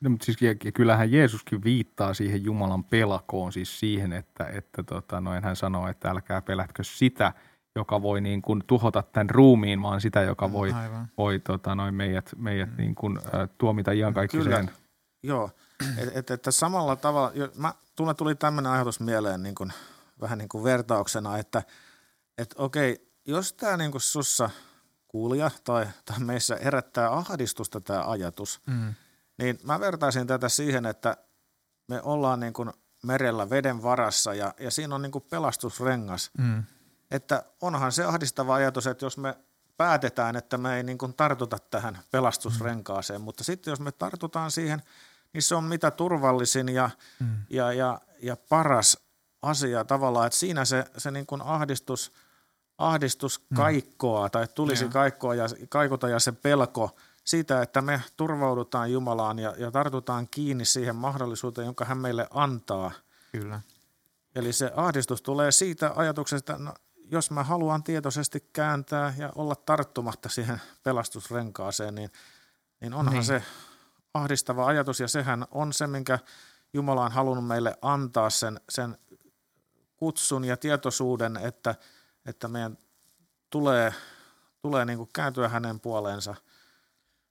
No, 0.00 0.10
mutta 0.10 0.24
siis, 0.24 0.42
ja 0.42 0.72
kyllähän 0.74 1.12
Jeesuskin 1.12 1.64
viittaa 1.64 2.14
siihen 2.14 2.44
Jumalan 2.44 2.84
pelakoon, 2.84 3.52
siis 3.52 3.80
siihen, 3.80 4.12
että, 4.12 4.46
että 4.46 4.82
tota, 4.82 5.20
noin 5.20 5.44
hän 5.44 5.56
sanoo, 5.56 5.88
että 5.88 6.10
älkää 6.10 6.42
pelätkö 6.42 6.84
sitä, 6.84 7.32
joka 7.76 8.02
voi 8.02 8.20
niin 8.20 8.42
kuin 8.42 8.64
tuhota 8.66 9.02
tämän 9.02 9.30
ruumiin, 9.30 9.82
vaan 9.82 10.00
sitä, 10.00 10.22
joka 10.22 10.52
voi, 10.52 10.74
voi 11.18 11.38
tota, 11.38 11.74
noin 11.74 11.94
meidät, 11.94 12.30
meidät 12.36 12.70
mm. 12.70 12.76
niin 12.76 12.94
kuin, 12.94 13.18
ä, 13.18 13.48
tuomita 13.58 13.92
iankaikkiseen. 13.92 14.66
Kyllä, 14.66 14.78
joo. 15.22 15.50
Että 15.98 16.34
et, 16.34 16.46
et 16.46 16.54
samalla 16.54 16.96
tavalla, 16.96 17.32
mä, 17.54 17.74
tuli, 17.96 18.14
tuli 18.14 18.34
tämmöinen 18.34 18.72
ajatus 18.72 19.00
mieleen 19.00 19.42
niin 19.42 19.54
kuin, 19.54 19.72
vähän 20.20 20.38
niin 20.38 20.48
kuin 20.48 20.64
vertauksena, 20.64 21.38
että 21.38 21.62
et 22.38 22.54
okei, 22.58 23.12
jos 23.26 23.52
tämä 23.52 23.76
niin 23.76 23.90
kuin 23.90 24.00
sussa 24.00 24.50
kuulija 25.08 25.50
tai, 25.64 25.86
tai 26.04 26.20
meissä 26.20 26.58
herättää 26.64 27.12
ahdistusta 27.12 27.80
tämä 27.80 28.04
ajatus, 28.10 28.60
mm. 28.66 28.94
niin 29.38 29.58
mä 29.62 29.80
vertaisin 29.80 30.26
tätä 30.26 30.48
siihen, 30.48 30.86
että 30.86 31.16
me 31.88 32.02
ollaan 32.02 32.40
niin 32.40 32.52
kuin 32.52 32.72
merellä 33.02 33.50
veden 33.50 33.82
varassa 33.82 34.34
ja, 34.34 34.54
ja 34.60 34.70
siinä 34.70 34.94
on 34.94 35.02
niin 35.02 35.12
kuin 35.12 35.24
pelastusrengas. 35.30 36.30
Mm. 36.38 36.64
Että 37.10 37.42
onhan 37.60 37.92
se 37.92 38.04
ahdistava 38.04 38.54
ajatus, 38.54 38.86
että 38.86 39.06
jos 39.06 39.18
me 39.18 39.38
päätetään, 39.76 40.36
että 40.36 40.58
me 40.58 40.76
ei 40.76 40.82
niin 40.82 40.98
kuin 40.98 41.14
tartuta 41.14 41.58
tähän 41.70 41.98
pelastusrenkaaseen, 42.10 43.20
mm. 43.20 43.24
mutta 43.24 43.44
sitten 43.44 43.72
jos 43.72 43.80
me 43.80 43.92
tartutaan 43.92 44.50
siihen– 44.50 44.82
niin 45.32 45.42
se 45.42 45.54
on 45.54 45.64
mitä 45.64 45.90
turvallisin 45.90 46.68
ja, 46.68 46.90
mm. 47.20 47.36
ja, 47.50 47.72
ja, 47.72 48.00
ja 48.22 48.36
paras 48.48 48.98
asia 49.42 49.84
tavallaan, 49.84 50.26
että 50.26 50.38
siinä 50.38 50.64
se, 50.64 50.84
se 50.98 51.10
niin 51.10 51.26
kuin 51.26 51.42
ahdistus, 51.42 52.12
ahdistus 52.78 53.40
mm. 53.50 53.56
kaikkoa 53.56 54.30
tai 54.30 54.46
tulisi 54.54 54.84
yeah. 54.84 54.92
kaikkoa 54.92 55.34
ja, 55.34 55.46
kaikota 55.68 56.08
ja 56.08 56.18
se 56.18 56.32
pelko 56.32 56.96
siitä, 57.24 57.62
että 57.62 57.82
me 57.82 58.02
turvaudutaan 58.16 58.92
Jumalaan 58.92 59.38
ja, 59.38 59.54
ja 59.58 59.70
tartutaan 59.70 60.28
kiinni 60.30 60.64
siihen 60.64 60.96
mahdollisuuteen, 60.96 61.66
jonka 61.66 61.84
hän 61.84 61.98
meille 61.98 62.26
antaa. 62.30 62.92
Kyllä. 63.32 63.60
Eli 64.34 64.52
se 64.52 64.72
ahdistus 64.76 65.22
tulee 65.22 65.52
siitä 65.52 65.92
ajatuksesta, 65.96 66.52
että 66.52 66.64
no, 66.64 66.74
jos 67.10 67.30
mä 67.30 67.44
haluan 67.44 67.82
tietoisesti 67.82 68.48
kääntää 68.52 69.14
ja 69.18 69.32
olla 69.34 69.54
tarttumatta 69.54 70.28
siihen 70.28 70.60
pelastusrenkaaseen, 70.82 71.94
niin, 71.94 72.10
niin 72.80 72.94
onhan 72.94 73.14
niin. 73.14 73.24
se 73.24 73.42
ahdistava 74.14 74.66
ajatus 74.66 75.00
ja 75.00 75.08
sehän 75.08 75.46
on 75.50 75.72
se, 75.72 75.86
minkä 75.86 76.18
Jumala 76.72 77.04
on 77.04 77.12
halunnut 77.12 77.46
meille 77.46 77.78
antaa 77.82 78.30
sen, 78.30 78.60
sen 78.68 78.98
kutsun 79.96 80.44
ja 80.44 80.56
tietoisuuden, 80.56 81.36
että, 81.36 81.74
että 82.26 82.48
meidän 82.48 82.78
tulee, 83.50 83.94
tulee 84.62 84.84
niin 84.84 84.98
kuin 84.98 85.10
kääntyä 85.12 85.48
hänen 85.48 85.80
puoleensa. 85.80 86.34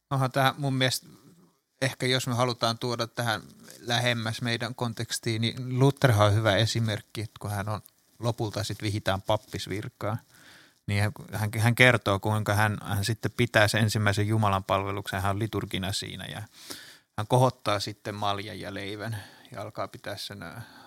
Onhan 0.09 0.31
tämä 0.31 0.55
mun 0.57 0.73
mielestä, 0.73 1.07
ehkä 1.81 2.05
jos 2.05 2.27
me 2.27 2.33
halutaan 2.33 2.77
tuoda 2.77 3.07
tähän 3.07 3.41
lähemmäs 3.79 4.41
meidän 4.41 4.75
kontekstiin, 4.75 5.41
niin 5.41 5.79
Lutherhan 5.79 6.27
on 6.27 6.35
hyvä 6.35 6.55
esimerkki, 6.55 7.25
kun 7.39 7.51
hän 7.51 7.69
on 7.69 7.81
lopulta 8.19 8.63
sitten 8.63 8.85
vihitään 8.85 9.21
pappisvirkaan, 9.21 10.19
niin 10.91 11.13
hän, 11.33 11.49
hän 11.57 11.75
kertoo, 11.75 12.19
kuinka 12.19 12.53
hän, 12.53 12.77
hän 12.83 13.05
sitten 13.05 13.31
pitää 13.37 13.67
sen 13.67 13.83
ensimmäisen 13.83 14.27
Jumalan 14.27 14.63
palveluksen, 14.63 15.21
hän 15.21 15.31
on 15.31 15.39
liturgina 15.39 15.91
siinä 15.91 16.25
ja 16.25 16.41
hän 17.17 17.27
kohottaa 17.27 17.79
sitten 17.79 18.15
maljan 18.15 18.59
ja 18.59 18.73
leivän 18.73 19.23
ja 19.51 19.61
alkaa 19.61 19.87
pitää 19.87 20.17
sen, 20.17 20.43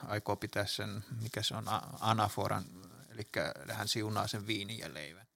aikoo 0.07 0.37
pitää 0.37 0.67
sen, 0.67 1.05
mikä 1.23 1.43
se 1.43 1.55
on, 1.57 1.65
anaforan, 2.01 2.65
eli 3.11 3.23
hän 3.73 3.89
siunaa 3.89 4.27
sen 4.27 4.47
viinin 4.47 4.79
ja 4.79 4.95
leivän. 4.95 5.27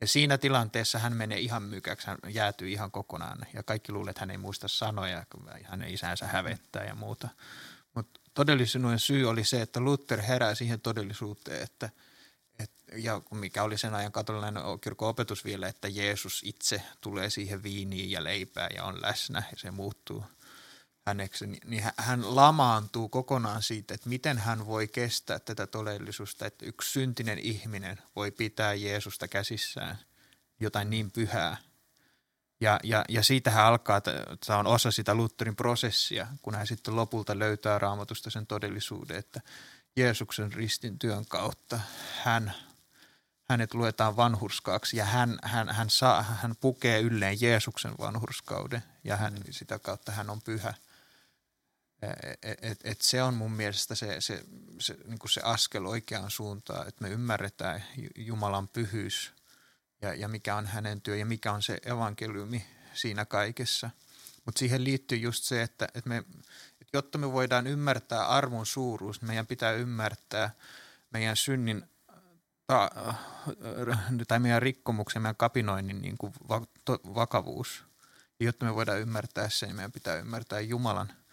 Ja 0.00 0.06
siinä 0.06 0.38
tilanteessa 0.38 0.98
hän 0.98 1.16
menee 1.16 1.38
ihan 1.38 1.62
mykäksi, 1.62 2.06
hän 2.06 2.18
jäätyy 2.28 2.68
ihan 2.68 2.90
kokonaan 2.90 3.38
ja 3.54 3.62
kaikki 3.62 3.92
luulee, 3.92 4.10
että 4.10 4.20
hän 4.20 4.30
ei 4.30 4.38
muista 4.38 4.68
sanoja, 4.68 5.26
kun 5.32 5.50
hänen 5.64 5.94
isänsä 5.94 6.26
hävettää 6.26 6.84
ja 6.84 6.94
muuta. 6.94 7.28
Mutta 7.94 8.20
todellisuuden 8.34 8.98
syy 8.98 9.28
oli 9.28 9.44
se, 9.44 9.62
että 9.62 9.80
Luther 9.80 10.22
herää 10.22 10.54
siihen 10.54 10.80
todellisuuteen, 10.80 11.62
että– 11.62 11.90
et, 11.98 12.04
ja 12.96 13.22
mikä 13.30 13.62
oli 13.62 13.78
sen 13.78 13.94
ajan 13.94 14.12
katolinen 14.12 14.54
kirkon 14.80 15.08
opetus 15.08 15.44
vielä, 15.44 15.68
että 15.68 15.88
Jeesus 15.88 16.42
itse 16.44 16.82
tulee 17.00 17.30
siihen 17.30 17.62
viiniin 17.62 18.10
ja 18.10 18.24
leipään 18.24 18.70
ja 18.76 18.84
on 18.84 19.02
läsnä 19.02 19.42
ja 19.50 19.56
se 19.56 19.70
muuttuu 19.70 20.24
häneksi, 21.06 21.46
niin 21.46 21.84
hän 21.96 22.36
lamaantuu 22.36 23.08
kokonaan 23.08 23.62
siitä, 23.62 23.94
että 23.94 24.08
miten 24.08 24.38
hän 24.38 24.66
voi 24.66 24.88
kestää 24.88 25.38
tätä 25.38 25.66
todellisuutta, 25.66 26.46
että 26.46 26.66
yksi 26.66 26.92
syntinen 26.92 27.38
ihminen 27.38 28.02
voi 28.16 28.30
pitää 28.30 28.74
Jeesusta 28.74 29.28
käsissään 29.28 29.98
jotain 30.60 30.90
niin 30.90 31.10
pyhää. 31.10 31.56
Ja, 32.60 32.80
ja, 32.82 33.04
ja 33.08 33.22
siitähän 33.22 33.64
alkaa, 33.64 34.00
tämä 34.46 34.58
on 34.58 34.66
osa 34.66 34.90
sitä 34.90 35.14
Lutherin 35.14 35.56
prosessia, 35.56 36.26
kun 36.42 36.54
hän 36.54 36.66
sitten 36.66 36.96
lopulta 36.96 37.38
löytää 37.38 37.78
raamatusta 37.78 38.30
sen 38.30 38.46
todellisuuden, 38.46 39.16
että 39.16 39.40
Jeesuksen 39.96 40.52
ristin 40.52 40.98
työn 40.98 41.26
kautta 41.26 41.80
hän, 42.24 42.54
hänet 43.44 43.74
luetaan 43.74 44.16
vanhurskaaksi 44.16 44.96
ja 44.96 45.04
hän, 45.04 45.38
hän, 45.42 45.68
hän, 45.68 45.90
saa, 45.90 46.22
hän 46.22 46.56
pukee 46.60 47.00
ylleen 47.00 47.40
Jeesuksen 47.40 47.94
vanhurskauden 47.98 48.82
ja 49.04 49.16
hän, 49.16 49.34
sitä 49.50 49.78
kautta 49.78 50.12
hän 50.12 50.30
on 50.30 50.42
pyhä. 50.42 50.74
Et, 52.42 52.58
et, 52.62 52.80
et 52.84 53.00
se 53.00 53.22
on 53.22 53.34
mun 53.34 53.52
mielestä 53.52 53.94
se, 53.94 54.20
se, 54.20 54.44
se, 54.78 54.96
niin 55.04 55.18
se 55.30 55.40
askel 55.44 55.86
oikeaan 55.86 56.30
suuntaan, 56.30 56.88
että 56.88 57.02
me 57.02 57.10
ymmärretään 57.10 57.84
Jumalan 58.16 58.68
pyhyys 58.68 59.32
ja, 60.02 60.14
ja 60.14 60.28
mikä 60.28 60.56
on 60.56 60.66
hänen 60.66 61.00
työ 61.00 61.16
ja 61.16 61.26
mikä 61.26 61.52
on 61.52 61.62
se 61.62 61.78
evankeliumi 61.86 62.66
siinä 62.94 63.24
kaikessa. 63.24 63.90
Mutta 64.44 64.58
siihen 64.58 64.84
liittyy 64.84 65.18
just 65.18 65.44
se, 65.44 65.62
että, 65.62 65.88
että, 65.94 66.08
me, 66.10 66.24
jotta 66.92 67.18
me 67.18 67.32
voidaan 67.32 67.66
ymmärtää 67.66 68.28
arvon 68.28 68.66
suuruus, 68.66 69.22
meidän 69.22 69.46
pitää 69.46 69.72
ymmärtää 69.72 70.50
meidän 71.10 71.36
synnin 71.36 71.88
tai 74.28 74.38
meidän 74.38 74.62
rikkomuksen, 74.62 75.22
meidän 75.22 75.36
kapinoinnin 75.36 76.02
niin 76.02 76.18
kuin 76.18 76.32
vakavuus. 77.14 77.84
Ja 78.40 78.46
jotta 78.46 78.64
me 78.64 78.74
voidaan 78.74 79.00
ymmärtää 79.00 79.48
sen, 79.48 79.66
niin 79.66 79.76
meidän 79.76 79.92
pitää 79.92 80.16
ymmärtää 80.16 80.60
Jumalan– 80.60 81.12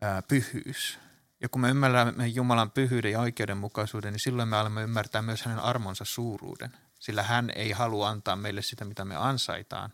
ää, 0.00 0.22
pyhyys. 0.22 0.98
Ja 1.40 1.48
kun 1.48 1.60
me 1.60 1.70
ymmärrämme 1.70 2.26
Jumalan 2.26 2.70
pyhyyden 2.70 3.12
ja 3.12 3.20
oikeudenmukaisuuden, 3.20 4.12
niin 4.12 4.20
silloin 4.20 4.48
me 4.48 4.56
alamme 4.56 4.82
ymmärtää 4.82 5.22
myös 5.22 5.42
hänen 5.42 5.58
armonsa 5.58 6.04
suuruuden. 6.04 6.76
Sillä 6.98 7.22
hän 7.22 7.50
ei 7.54 7.72
halua 7.72 8.08
antaa 8.08 8.36
meille 8.36 8.62
sitä, 8.62 8.84
mitä 8.84 9.04
me 9.04 9.16
ansaitaan, 9.16 9.92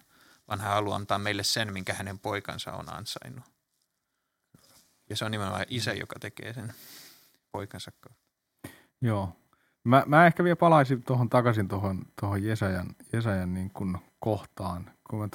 vaan 0.49 0.61
hän 0.61 0.73
haluaa 0.73 0.97
antaa 0.97 1.19
meille 1.19 1.43
sen, 1.43 1.73
minkä 1.73 1.95
hänen 1.95 2.19
poikansa 2.19 2.73
on 2.73 2.93
ansainnut. 2.93 3.45
Ja 5.11 5.17
se 5.17 5.25
on 5.25 5.31
nimenomaan 5.31 5.67
isä, 5.69 5.93
joka 5.93 6.19
tekee 6.21 6.53
sen 6.53 6.75
poikansa 7.53 7.93
kautta. 8.01 8.23
Joo. 9.01 9.37
Mä, 9.85 10.03
mä 10.07 10.27
ehkä 10.27 10.45
vielä 10.45 10.57
palaisin 10.57 11.03
tuohon 11.03 11.29
takaisin 11.29 11.69
tuohon, 11.69 12.03
tuohon 12.21 12.45
Jesajan, 12.45 12.87
Jesajan 13.13 13.55
niin 13.55 13.71
kuin 13.71 13.99
kohtaan, 14.21 14.91
kun 15.11 15.19
mä 15.19 15.29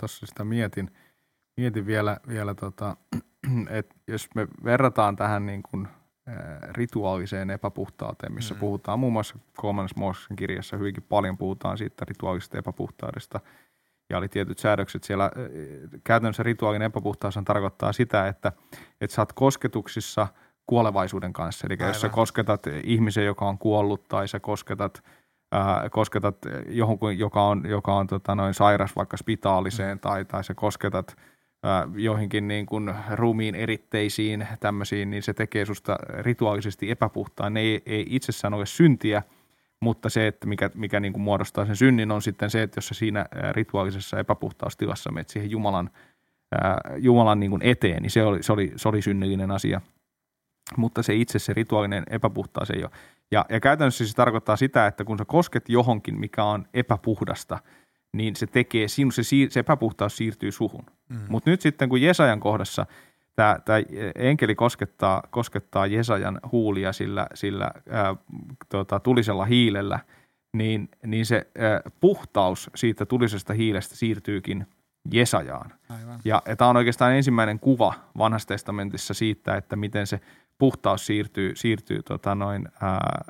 tuossa 0.00 0.26
sitä 0.26 0.44
mietin, 0.44 0.90
mietin 1.56 1.86
vielä, 1.86 2.16
vielä 2.28 2.54
tota, 2.54 2.96
että 3.70 3.94
jos 4.06 4.28
me 4.34 4.48
verrataan 4.64 5.16
tähän 5.16 5.46
niin 5.46 5.62
kuin, 5.62 5.88
rituaaliseen 6.70 7.50
epäpuhtauteen, 7.50 8.32
missä 8.32 8.54
mm. 8.54 8.60
puhutaan 8.60 8.98
muun 8.98 9.12
muassa 9.12 9.38
kolmannessa 9.56 10.00
Mooseksen 10.00 10.36
kirjassa 10.36 10.76
hyvinkin 10.76 11.02
paljon 11.02 11.38
puhutaan 11.38 11.78
siitä 11.78 12.04
rituaalisesta 12.04 12.58
epäpuhtaudesta, 12.58 13.40
ja 14.10 14.18
oli 14.18 14.28
tietyt 14.28 14.58
säädökset 14.58 15.04
siellä. 15.04 15.30
Käytännössä 16.04 16.42
rituaalinen 16.42 16.86
epäpuhtaus 16.86 17.38
tarkoittaa 17.44 17.92
sitä, 17.92 18.28
että, 18.28 18.52
että 19.00 19.14
sä 19.14 19.22
oot 19.22 19.32
kosketuksissa 19.32 20.28
kuolevaisuuden 20.66 21.32
kanssa. 21.32 21.66
Eli 21.66 21.74
Aivan. 21.74 21.88
jos 21.88 22.00
sä 22.00 22.08
kosketat 22.08 22.66
ihmisen, 22.84 23.24
joka 23.24 23.48
on 23.48 23.58
kuollut, 23.58 24.08
tai 24.08 24.28
sä 24.28 24.40
kosketat 24.40 25.02
ää, 25.52 25.88
kosketat 25.90 26.36
johonkin, 26.68 27.18
joka 27.18 27.42
on, 27.42 27.62
joka 27.68 27.94
on 27.94 28.06
tota, 28.06 28.34
noin 28.34 28.54
sairas 28.54 28.96
vaikka 28.96 29.16
spitaaliseen, 29.16 29.96
mm. 29.96 30.00
tai, 30.00 30.24
tai 30.24 30.44
sä 30.44 30.54
kosketat– 30.54 31.16
joihinkin 31.94 32.48
niin 32.48 32.66
kuin 32.66 32.94
ruumiin 33.12 33.54
eritteisiin 33.54 34.48
tämmöisiin, 34.60 35.10
niin 35.10 35.22
se 35.22 35.34
tekee 35.34 35.64
susta 35.64 35.96
rituaalisesti 36.18 36.90
epäpuhtaan. 36.90 37.54
Ne 37.54 37.60
ei, 37.60 37.82
ei 37.86 38.06
itsessään 38.10 38.54
ole 38.54 38.66
syntiä, 38.66 39.22
mutta 39.80 40.08
se, 40.08 40.26
että 40.26 40.46
mikä, 40.46 40.70
mikä 40.74 41.00
niin 41.00 41.12
kuin 41.12 41.22
muodostaa 41.22 41.66
sen 41.66 41.76
synnin, 41.76 42.10
on 42.10 42.22
sitten 42.22 42.50
se, 42.50 42.62
että 42.62 42.78
jos 42.78 42.88
sä 42.88 42.94
siinä 42.94 43.26
rituaalisessa 43.52 44.18
epäpuhtaustilassa 44.18 45.12
menet 45.12 45.28
siihen 45.28 45.50
Jumalan, 45.50 45.90
Jumalan 46.96 47.40
niin 47.40 47.50
kuin 47.50 47.62
eteen, 47.62 48.02
niin 48.02 48.10
se 48.10 48.22
oli, 48.22 48.42
se, 48.42 48.52
oli, 48.52 48.72
se 48.76 48.88
oli 48.88 49.02
synnillinen 49.02 49.50
asia. 49.50 49.80
Mutta 50.76 51.02
se 51.02 51.14
itse, 51.14 51.38
se 51.38 51.52
rituaalinen 51.52 52.04
epäpuhtaus 52.10 52.70
ei 52.70 52.82
ole. 52.82 52.90
Ja, 53.30 53.46
ja 53.48 53.60
käytännössä 53.60 54.06
se 54.06 54.14
tarkoittaa 54.14 54.56
sitä, 54.56 54.86
että 54.86 55.04
kun 55.04 55.18
sä 55.18 55.24
kosket 55.24 55.68
johonkin, 55.68 56.20
mikä 56.20 56.44
on 56.44 56.66
epäpuhdasta– 56.74 57.58
niin 58.16 58.36
se 58.36 58.46
tekee, 58.46 58.88
sinun 58.88 59.12
se, 59.12 59.22
se 59.48 59.60
epäpuhtaus 59.60 60.16
siirtyy 60.16 60.52
suhun. 60.52 60.86
Mm. 61.08 61.18
Mutta 61.28 61.50
nyt 61.50 61.60
sitten 61.60 61.88
kun 61.88 62.02
Jesajan 62.02 62.40
kohdassa 62.40 62.86
tämä, 63.36 63.58
tämä 63.64 63.78
enkeli 64.14 64.54
koskettaa, 64.54 65.22
koskettaa 65.30 65.86
Jesajan 65.86 66.40
huulia 66.52 66.92
sillä, 66.92 67.26
sillä 67.34 67.70
ää, 67.90 68.16
tota, 68.68 69.00
tulisella 69.00 69.44
hiilellä, 69.44 69.98
niin, 70.52 70.88
niin 71.06 71.26
se 71.26 71.46
ää, 71.58 71.80
puhtaus 72.00 72.70
siitä 72.74 73.06
tulisesta 73.06 73.52
hiilestä 73.52 73.96
siirtyykin 73.96 74.66
Jesajaan. 75.12 75.72
Aivan. 75.88 76.20
Ja, 76.24 76.42
ja 76.48 76.56
tämä 76.56 76.70
on 76.70 76.76
oikeastaan 76.76 77.14
ensimmäinen 77.14 77.58
kuva 77.58 77.94
vanhassa 78.18 78.48
testamentissa 78.48 79.14
siitä, 79.14 79.56
että 79.56 79.76
miten 79.76 80.06
se 80.06 80.20
puhtaus 80.58 81.06
siirtyy, 81.06 81.56
siirtyy 81.56 82.02
tota 82.02 82.34
noin, 82.34 82.68
ää, 82.82 83.24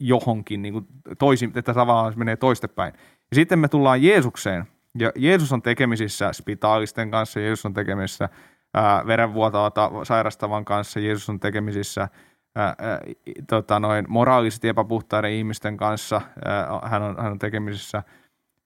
johonkin 0.00 0.62
niin 0.62 0.72
kuin 0.72 0.86
toisin, 1.18 1.52
että 1.56 1.74
tavallaan 1.74 2.12
menee 2.16 2.36
toistepäin. 2.36 2.92
Ja 3.30 3.34
sitten 3.34 3.58
me 3.58 3.68
tullaan 3.68 4.02
Jeesukseen, 4.02 4.64
ja 4.98 5.12
Jeesus 5.16 5.52
on 5.52 5.62
tekemisissä 5.62 6.32
spitaalisten 6.32 7.10
kanssa, 7.10 7.40
Jeesus 7.40 7.66
on 7.66 7.74
tekemisissä 7.74 8.28
ää, 8.74 9.06
verenvuotoa 9.06 9.70
sairastavan 10.04 10.64
kanssa, 10.64 11.00
Jeesus 11.00 11.28
on 11.28 11.40
tekemisissä 11.40 12.08
ää, 12.56 12.74
ää, 12.78 13.00
tota 13.48 13.80
noin, 13.80 14.04
moraalisesti 14.08 14.68
epäpuhtaiden 14.68 15.32
ihmisten 15.32 15.76
kanssa, 15.76 16.20
ää, 16.44 16.80
hän, 16.82 17.02
on, 17.02 17.16
hän 17.18 17.32
on 17.32 17.38
tekemisissä 17.38 18.02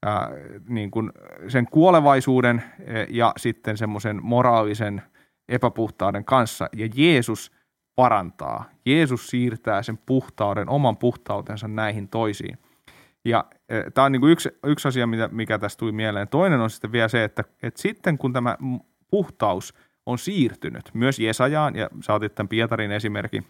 ää, 0.02 0.30
niin 0.68 0.90
kuin 0.90 1.12
sen 1.48 1.66
kuolevaisuuden 1.70 2.62
ja 3.08 3.32
sitten 3.36 3.76
semmoisen 3.76 4.20
moraalisen 4.22 5.02
epäpuhtauden 5.48 6.24
kanssa, 6.24 6.68
ja 6.76 6.88
Jeesus 6.94 7.52
parantaa. 7.94 8.64
Jeesus 8.86 9.26
siirtää 9.26 9.82
sen 9.82 9.98
puhtauden, 10.06 10.68
oman 10.68 10.96
puhtautensa 10.96 11.68
näihin 11.68 12.08
toisiin– 12.08 12.58
ja 13.24 13.44
e, 13.68 13.90
tämä 13.90 14.04
on 14.04 14.12
niin 14.12 14.20
kuin 14.20 14.32
yksi, 14.32 14.48
yksi 14.66 14.88
asia, 14.88 15.08
mikä 15.30 15.58
tästä 15.58 15.78
tuli 15.78 15.92
mieleen. 15.92 16.28
Toinen 16.28 16.60
on 16.60 16.70
sitten 16.70 16.92
vielä 16.92 17.08
se, 17.08 17.24
että, 17.24 17.44
että 17.62 17.82
sitten 17.82 18.18
kun 18.18 18.32
tämä 18.32 18.56
puhtaus 19.10 19.74
on 20.06 20.18
siirtynyt 20.18 20.90
myös 20.94 21.18
Jesajaan, 21.18 21.76
ja 21.76 21.90
sä 22.00 22.14
otit 22.14 22.34
tämän 22.34 22.48
Pietarin 22.48 22.92
esimerkin, 22.92 23.46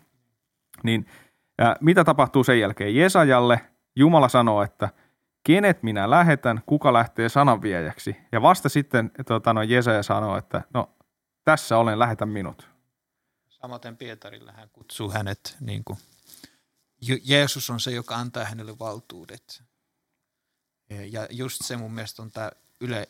niin 0.83 1.07
ää, 1.59 1.77
mitä 1.81 2.05
tapahtuu 2.05 2.45
sen 2.45 2.61
jälkeen? 2.61 2.97
Jesajalle 2.97 3.61
Jumala 3.97 4.29
sanoo, 4.29 4.63
että 4.63 4.89
kenet 5.45 5.83
minä 5.83 6.11
lähetän, 6.11 6.61
kuka 6.67 6.93
lähtee 6.93 7.29
sananviejäksi. 7.29 8.17
Ja 8.33 8.43
vasta 8.43 8.69
sitten 8.69 9.11
tota, 9.27 9.55
no, 9.55 9.63
Jesaja 9.63 10.03
sanoo, 10.03 10.37
että 10.37 10.63
no 10.75 10.91
tässä 11.45 11.79
olen, 11.79 11.99
lähetä 11.99 12.27
minut. 12.27 12.72
Samaten 13.63 13.97
Pietarilla 13.97 14.53
hän 14.53 14.69
kutsuu 14.73 15.11
hänet 15.11 15.57
niin 15.61 15.85
kuin 15.85 15.99
Jeesus 17.25 17.71
on 17.71 17.81
se, 17.81 17.91
joka 17.91 18.17
antaa 18.17 18.45
hänelle 18.45 18.79
valtuudet. 18.79 19.63
Ja 20.91 21.27
just 21.31 21.61
se 21.65 21.77
mun 21.77 21.95
mielestä 21.95 22.23
on 22.23 22.31
tämä 22.31 22.51
yle, 22.81 23.09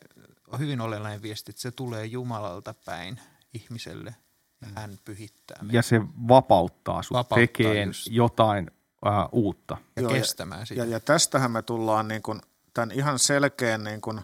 on 0.48 0.58
hyvin 0.58 0.80
olennainen 0.80 1.22
viesti, 1.22 1.50
että 1.50 1.62
se 1.62 1.70
tulee 1.70 2.06
Jumalalta 2.06 2.74
päin 2.84 3.20
ihmiselle 3.54 4.14
ja 4.60 4.68
mm. 4.68 4.74
hän 4.74 4.98
pyhittää. 5.04 5.58
Meitä. 5.62 5.76
Ja 5.76 5.82
se 5.82 6.00
vapauttaa 6.28 7.02
sut 7.02 7.14
vapauttaa 7.14 7.36
tekeen 7.36 7.88
just. 7.88 8.06
jotain 8.10 8.70
äh, 9.06 9.28
uutta. 9.32 9.76
Ja 9.96 10.02
Joo, 10.02 10.12
kestämään 10.12 10.66
sitä. 10.66 10.80
Ja, 10.80 10.90
ja 10.90 11.00
tästähän 11.00 11.50
me 11.50 11.62
tullaan 11.62 12.08
niin 12.08 12.22
kun, 12.22 12.42
tämän 12.74 12.90
ihan 12.90 13.18
selkeän 13.18 13.84
niin 13.84 14.00
kun, 14.00 14.22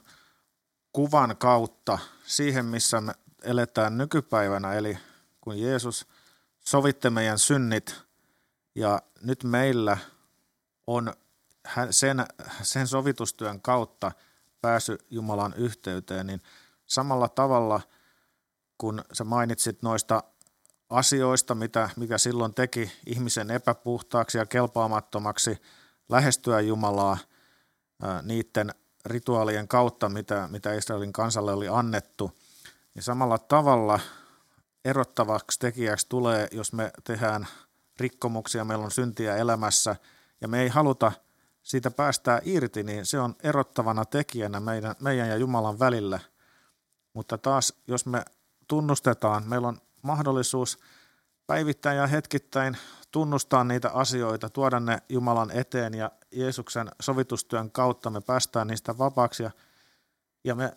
kuvan 0.93 1.37
kautta 1.37 1.99
siihen, 2.25 2.65
missä 2.65 3.01
me 3.01 3.13
eletään 3.43 3.99
nykypäivänä, 3.99 4.73
eli 4.73 4.99
kun 5.41 5.61
Jeesus 5.61 6.07
sovitte 6.71 7.11
meidän 7.11 7.39
synnit– 7.39 7.95
ja 8.79 9.03
nyt 9.23 9.45
meillä 9.45 9.99
on 10.87 11.13
sen, 11.91 12.27
sen 12.63 12.87
sovitustyön 12.87 13.61
kautta 13.61 14.13
pääsy 14.61 14.99
Jumalan 15.11 15.55
yhteyteen, 15.57 16.27
niin 16.27 16.43
samalla 16.87 17.29
tavalla 17.29 17.81
kun 18.79 19.05
sä 19.13 19.25
mainitsit 19.25 19.83
noista 19.83 20.23
asioista, 20.91 21.55
mitä, 21.55 21.91
mikä 21.97 22.19
silloin 22.19 22.55
teki 22.55 22.93
ihmisen 23.07 23.51
epäpuhtaaksi 23.51 24.39
ja 24.39 24.47
kelpaamattomaksi 24.47 25.59
lähestyä 26.09 26.61
Jumalaa 26.61 27.19
niiden 28.23 28.71
rituaalien 29.07 29.69
kautta, 29.69 30.09
mitä, 30.09 30.49
mitä 30.51 30.75
Israelin 30.75 31.13
kansalle 31.13 31.53
oli 31.53 31.69
annettu, 31.69 32.39
niin 32.95 33.03
samalla 33.03 33.39
tavalla 33.39 34.01
erottavaksi 34.85 35.59
tekijäksi 35.59 36.09
tulee, 36.09 36.49
jos 36.53 36.73
me 36.73 36.91
tehdään 37.05 37.47
rikkomuksia, 38.01 38.65
meillä 38.65 38.85
on 38.85 38.91
syntiä 38.91 39.37
elämässä 39.37 39.97
ja 40.41 40.49
me 40.49 40.63
ei 40.63 40.69
haluta 40.69 41.13
siitä 41.63 41.91
päästää 41.91 42.41
irti, 42.45 42.83
niin 42.83 43.07
se 43.07 43.21
on 43.21 43.35
erottavana 43.43 44.05
tekijänä 44.05 44.61
meidän, 44.61 44.95
meidän 45.01 45.29
ja 45.29 45.37
Jumalan 45.37 45.79
välillä. 45.79 46.21
Mutta 47.13 47.39
taas, 47.39 47.75
jos 47.87 48.07
me 48.07 48.25
tunnustetaan, 48.69 49.49
meillä 49.49 49.69
on 49.69 49.79
mahdollisuus 50.03 50.79
päivittäin 51.47 51.99
ja 51.99 52.07
hetkittäin 52.07 52.77
tunnustaa 53.11 53.65
niitä 53.65 53.91
asioita, 53.91 54.51
tuoda 54.51 54.81
ne 54.81 54.99
Jumalan 55.09 55.51
eteen 55.51 55.95
ja 55.95 56.11
Jeesuksen 56.33 56.89
sovitustyön 57.01 57.71
kautta 57.71 58.11
me 58.11 58.21
päästään 58.21 58.67
niistä 58.67 58.99
vapaaksi 58.99 59.43
ja, 59.43 59.51
ja 60.45 60.55
me 60.55 60.73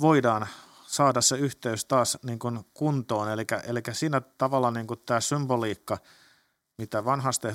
voidaan 0.00 0.46
saada 0.86 1.20
se 1.20 1.36
yhteys 1.36 1.84
taas 1.84 2.18
niin 2.22 2.38
kuin 2.38 2.60
kuntoon. 2.74 3.28
Eli, 3.30 3.46
eli 3.64 3.82
siinä 3.92 4.20
tavalla 4.20 4.70
niin 4.70 4.86
kuin 4.86 5.00
tämä 5.06 5.20
symboliikka, 5.20 5.98
mitä 6.78 7.04
vanhassa 7.04 7.48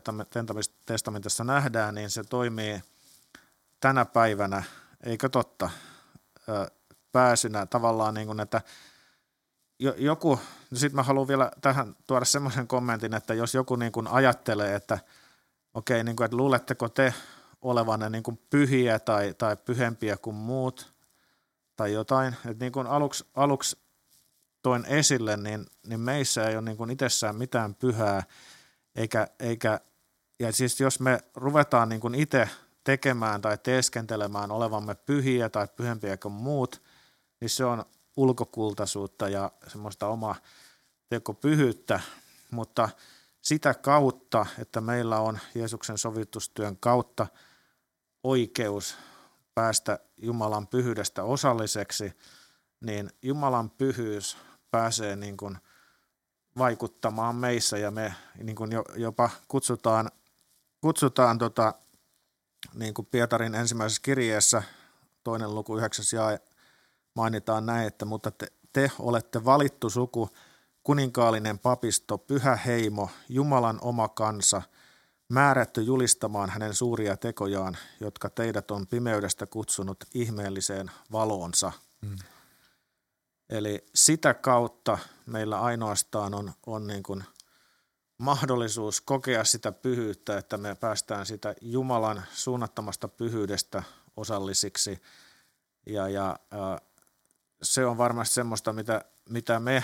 testamentissa 0.86 1.44
nähdään, 1.44 1.96
niin 1.96 2.10
se 2.10 2.24
toimii 2.24 2.82
tänä 3.80 4.06
päivänä, 4.06 4.64
eikö 5.04 5.30
totta, 5.30 5.70
pääsynä 7.12 7.66
tavallaan 7.66 8.14
niin 8.14 8.28
kuin, 8.28 8.40
että 8.40 8.62
joku, 9.98 10.40
no 10.72 10.78
sitten 10.78 10.96
mä 10.96 11.04
haluan 11.04 11.28
vielä 11.28 11.52
tähän 11.62 11.96
tuoda 12.08 12.26
semmoisen 12.26 12.68
kommentin, 12.68 13.14
että 13.14 13.34
jos 13.34 13.54
joku 13.54 13.76
niin 13.76 13.92
kuin 13.92 14.08
ajattelee, 14.08 14.76
että 14.76 15.00
okei, 15.74 16.04
niin 16.04 16.16
kuin, 16.16 16.26
että 16.26 16.38
luuletteko 16.38 16.90
te 16.90 17.14
olevanne 17.62 18.10
niin 18.10 18.24
kuin 18.24 18.40
pyhiä 18.50 19.00
tai, 19.00 19.34
tai 19.38 19.58
pyhempiä 19.58 20.18
kuin 20.18 20.36
muut 20.36 20.91
tai 21.82 21.94
jotain. 21.94 22.36
että 22.46 22.66
niin 22.66 22.72
kuin 22.72 22.88
aluksi, 22.88 23.26
aluksi 23.36 23.78
toin 24.62 24.86
esille, 24.86 25.38
niin, 25.38 25.66
niin 25.88 26.00
meissä 26.00 26.48
ei 26.48 26.56
ole 26.56 26.62
niin 26.62 26.78
kuin 26.78 26.90
itsessään 26.90 27.36
mitään 27.36 27.76
pyhää, 27.76 28.24
eikä, 28.96 29.28
eikä 29.40 29.80
ja 30.40 30.52
siis 30.52 30.80
jos 30.80 31.00
me 31.00 31.20
ruvetaan 31.36 31.90
niin 31.90 32.02
kuin 32.02 32.16
itse 32.16 32.50
tekemään 32.84 33.42
tai 33.42 33.58
teeskentelemään 33.58 34.52
olevamme 34.52 34.96
pyhiä 34.96 35.50
tai 35.50 35.68
pyhempiä 35.76 36.18
kuin 36.18 36.32
muut, 36.32 36.82
niin 37.40 37.50
se 37.50 37.66
on 37.66 37.86
ulkokultaisuutta 38.16 39.30
ja 39.30 39.52
semmoista 39.68 40.08
omaa 40.08 40.36
tekopyhyyttä, 41.10 42.00
mutta 42.52 42.90
sitä 43.42 43.74
kautta, 43.74 44.46
että 44.60 44.82
meillä 44.82 45.20
on 45.20 45.40
Jeesuksen 45.56 45.98
sovitustyön 45.98 46.78
kautta 46.78 47.28
oikeus 48.24 48.98
päästä 49.56 50.00
Jumalan 50.18 50.68
pyhyydestä 50.68 51.24
osalliseksi, 51.24 52.14
niin 52.82 53.10
Jumalan 53.22 53.70
pyhyys 53.70 54.38
pääsee 54.72 55.16
niin 55.16 55.38
kuin 55.38 55.58
vaikuttamaan 56.58 57.36
meissä 57.36 57.78
ja 57.78 57.92
me 57.92 58.16
niin 58.44 58.56
kuin 58.56 58.72
jopa 58.96 59.30
kutsutaan, 59.48 60.12
kutsutaan 60.82 61.38
tota, 61.38 61.74
niin 62.74 62.94
kuin 62.94 63.06
Pietarin 63.06 63.56
ensimmäisessä 63.56 64.02
kirjeessä, 64.02 64.64
toinen 65.24 65.56
luku 65.56 65.78
yhdeksäs 65.78 66.14
ja 66.14 66.40
mainitaan 67.14 67.66
näin, 67.66 67.88
että 67.88 68.06
mutta 68.06 68.32
te, 68.32 68.48
te 68.74 68.92
olette 69.00 69.46
valittu 69.46 69.90
suku, 69.90 70.30
kuninkaallinen 70.84 71.60
papisto, 71.60 72.18
pyhä 72.18 72.56
heimo, 72.56 73.10
Jumalan 73.30 73.80
oma 73.82 74.10
kansa, 74.10 74.62
määrätty 75.32 75.82
julistamaan 75.82 76.50
hänen 76.50 76.74
suuria 76.74 77.18
tekojaan, 77.18 77.78
jotka 78.00 78.30
teidät 78.30 78.72
on 78.72 78.88
pimeydestä 78.88 79.46
kutsunut 79.46 80.04
ihmeelliseen 80.14 80.92
valoonsa. 81.12 81.72
Mm. 82.02 82.16
Eli 83.50 83.86
sitä 83.96 84.34
kautta 84.34 84.98
meillä 85.26 85.62
ainoastaan 85.62 86.34
on, 86.34 86.52
on 86.66 86.88
niin 86.88 87.04
kuin 87.04 87.24
mahdollisuus 88.18 89.02
kokea 89.02 89.44
sitä 89.44 89.72
pyhyyttä, 89.72 90.38
että 90.38 90.58
me 90.58 90.76
päästään 90.76 91.26
sitä 91.26 91.56
Jumalan 91.62 92.24
suunnattamasta 92.34 93.08
pyhyydestä 93.08 93.84
osallisiksi. 94.18 95.02
Ja, 95.86 96.10
ja 96.10 96.40
äh, 96.54 96.82
se 97.62 97.86
on 97.86 97.98
varmasti 97.98 98.34
semmoista, 98.34 98.74
mitä, 98.74 99.06
mitä 99.30 99.60
me 99.60 99.84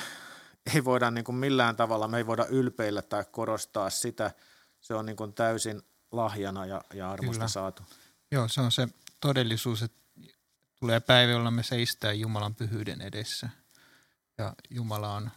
ei 0.75 0.85
voida 0.85 1.11
niin 1.11 1.25
kuin 1.25 1.35
millään 1.35 1.75
tavalla, 1.75 2.07
me 2.07 2.17
ei 2.17 2.27
voida 2.27 2.45
ylpeillä 2.45 3.01
tai 3.01 3.25
korostaa 3.31 3.89
sitä. 3.89 4.31
Se 4.87 4.93
on 4.93 5.05
niin 5.05 5.15
kuin 5.15 5.33
täysin 5.33 5.81
lahjana 6.11 6.65
ja, 6.65 6.81
ja 6.93 7.11
armosta 7.11 7.39
Kyllä. 7.39 7.47
saatu. 7.47 7.83
Joo, 8.31 8.47
se 8.47 8.61
on 8.61 8.71
se 8.71 8.87
todellisuus, 9.19 9.83
että 9.83 9.97
tulee 10.79 10.99
päivä, 10.99 11.31
jolla 11.31 11.51
me 11.51 11.63
seistää 11.63 12.13
Jumalan 12.13 12.55
pyhyyden 12.55 13.01
edessä. 13.01 13.49
Ja 14.37 14.53
Jumala 14.69 15.13
on 15.13 15.31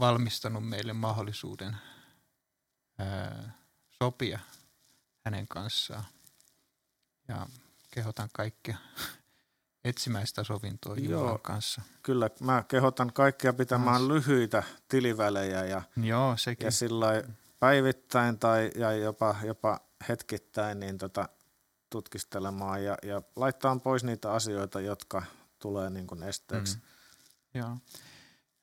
valmistanut 0.00 0.68
meille 0.68 0.92
mahdollisuuden 0.92 1.76
sopia 3.90 4.38
hänen 5.24 5.48
kanssaan. 5.48 6.04
Ja 7.28 7.46
kehotan 7.90 8.28
kaikkia 8.32 8.76
etsimään 9.84 10.26
sitä 10.26 10.44
sovintoa 10.44 10.96
Jumalan 10.96 11.28
Joo, 11.28 11.38
kanssa. 11.38 11.82
Kyllä, 12.02 12.30
mä 12.40 12.64
kehotan 12.68 13.12
kaikkia 13.12 13.52
pitämään 13.52 14.02
Mas. 14.02 14.08
lyhyitä 14.08 14.62
tilivälejä 14.88 15.64
ja, 15.64 15.82
Joo, 15.96 16.36
sekin. 16.36 16.64
ja 16.64 16.70
sillä 16.70 17.22
päivittäin 17.62 18.38
tai 18.38 18.70
ja 18.74 18.92
jopa, 18.92 19.34
jopa 19.42 19.80
hetkittäin 20.08 20.80
niin 20.80 20.98
tota, 20.98 21.28
tutkistelemaan 21.90 22.84
ja, 22.84 22.96
ja 23.02 23.22
laittaa 23.36 23.76
pois 23.76 24.04
niitä 24.04 24.32
asioita, 24.32 24.80
jotka 24.80 25.22
tulee 25.58 25.90
niin 25.90 26.06
kuin 26.06 26.22
esteeksi. 26.22 26.76
Mm. 26.76 26.82
Joo. 27.60 27.76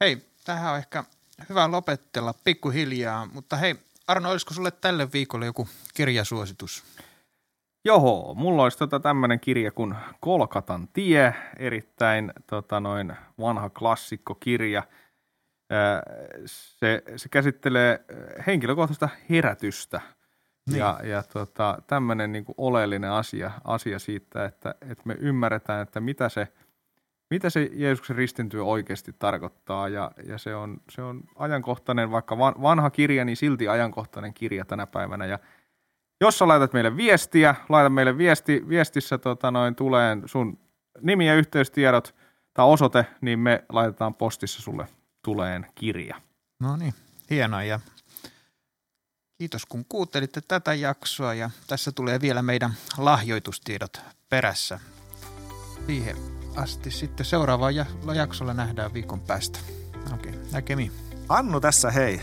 Hei, 0.01 0.25
tähän 0.45 0.71
on 0.71 0.77
ehkä 0.77 1.03
hyvä 1.49 1.71
lopettella 1.71 2.33
pikkuhiljaa, 2.43 3.25
mutta 3.25 3.57
hei 3.57 3.75
Arno, 4.07 4.31
olisiko 4.31 4.53
sulle 4.53 4.71
tälle 4.71 5.11
viikolle 5.13 5.45
joku 5.45 5.67
kirjasuositus? 5.93 6.83
Joo, 7.85 8.33
mulla 8.37 8.63
olisi 8.63 8.77
tota 8.77 8.99
tämmöinen 8.99 9.39
kirja 9.39 9.71
kuin 9.71 9.95
Kolkatan 10.19 10.87
tie, 10.87 11.35
erittäin 11.57 12.33
tota 12.47 12.79
noin 12.79 13.13
vanha 13.39 13.69
klassikkokirja. 13.69 14.83
Se, 16.45 17.03
se 17.15 17.29
käsittelee 17.29 18.05
henkilökohtaista 18.47 19.09
herätystä. 19.29 20.01
Niin. 20.69 20.79
ja, 20.79 20.99
ja 21.03 21.23
tota, 21.23 21.77
tämmöinen 21.87 22.31
niin 22.31 22.45
oleellinen 22.57 23.11
asia, 23.11 23.51
asia 23.63 23.99
siitä, 23.99 24.45
että, 24.45 24.75
että 24.81 25.03
me 25.05 25.15
ymmärretään, 25.19 25.81
että 25.81 25.99
mitä 25.99 26.29
se, 26.29 26.47
mitä 27.29 27.49
se 27.49 27.69
Jeesuksen 27.73 28.15
ristintyö 28.15 28.63
oikeasti 28.63 29.15
tarkoittaa. 29.19 29.87
Ja, 29.87 30.11
ja 30.25 30.37
se, 30.37 30.55
on, 30.55 30.81
se 30.89 31.01
on 31.01 31.23
ajankohtainen, 31.35 32.11
vaikka 32.11 32.37
vanha 32.37 32.89
kirja, 32.89 33.25
niin 33.25 33.37
silti 33.37 33.67
ajankohtainen 33.67 34.33
kirja 34.33 34.65
tänä 34.65 34.87
päivänä. 34.87 35.25
Ja– 35.25 35.39
jos 36.21 36.37
sä 36.37 36.47
laitat 36.47 36.73
meille 36.73 36.97
viestiä, 36.97 37.55
laita 37.69 37.89
meille 37.89 38.17
viesti, 38.17 38.65
viestissä 38.69 39.17
tota 39.17 39.51
noin, 39.51 39.75
tulee 39.75 40.17
sun 40.25 40.59
nimi 41.01 41.27
ja 41.27 41.35
yhteystiedot 41.35 42.15
tai 42.53 42.65
osoite, 42.65 43.05
niin 43.21 43.39
me 43.39 43.63
laitetaan 43.69 44.15
postissa 44.15 44.61
sulle 44.61 44.87
tuleen 45.21 45.67
kirja. 45.75 46.21
No 46.59 46.77
niin, 46.77 46.93
hienoa 47.29 47.63
ja 47.63 47.79
kiitos 49.37 49.65
kun 49.65 49.85
kuuntelitte 49.89 50.41
tätä 50.41 50.73
jaksoa 50.73 51.33
ja 51.33 51.49
tässä 51.67 51.91
tulee 51.91 52.21
vielä 52.21 52.41
meidän 52.41 52.73
lahjoitustiedot 52.97 54.01
perässä. 54.29 54.79
Siihen 55.87 56.17
asti 56.55 56.91
sitten 56.91 57.25
seuraavaan 57.25 57.73
jaksolla 58.15 58.53
nähdään 58.53 58.93
viikon 58.93 59.19
päästä. 59.19 59.59
Okei, 60.13 60.31
okay, 60.31 60.43
näkemiin. 60.51 60.91
Annu 61.29 61.61
tässä 61.61 61.91
hei. 61.91 62.21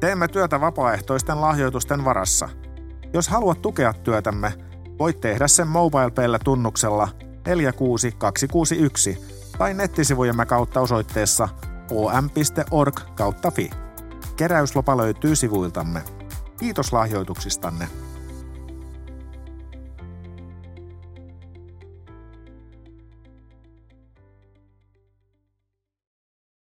Teemme 0.00 0.28
työtä 0.28 0.60
vapaaehtoisten 0.60 1.40
lahjoitusten 1.40 2.04
varassa– 2.04 2.48
jos 3.12 3.28
haluat 3.28 3.62
tukea 3.62 3.92
työtämme, 3.92 4.52
voit 4.98 5.20
tehdä 5.20 5.48
sen 5.48 5.68
MobilePay-tunnuksella 5.68 7.08
46261 7.44 9.18
tai 9.58 9.74
nettisivujemme 9.74 10.46
kautta 10.46 10.80
osoitteessa 10.80 11.48
om.org 11.90 13.00
kautta 13.14 13.50
fi. 13.50 13.70
Keräyslopa 14.36 14.96
löytyy 14.96 15.36
sivuiltamme. 15.36 16.02
Kiitos 16.58 16.92
lahjoituksistanne. 16.92 17.88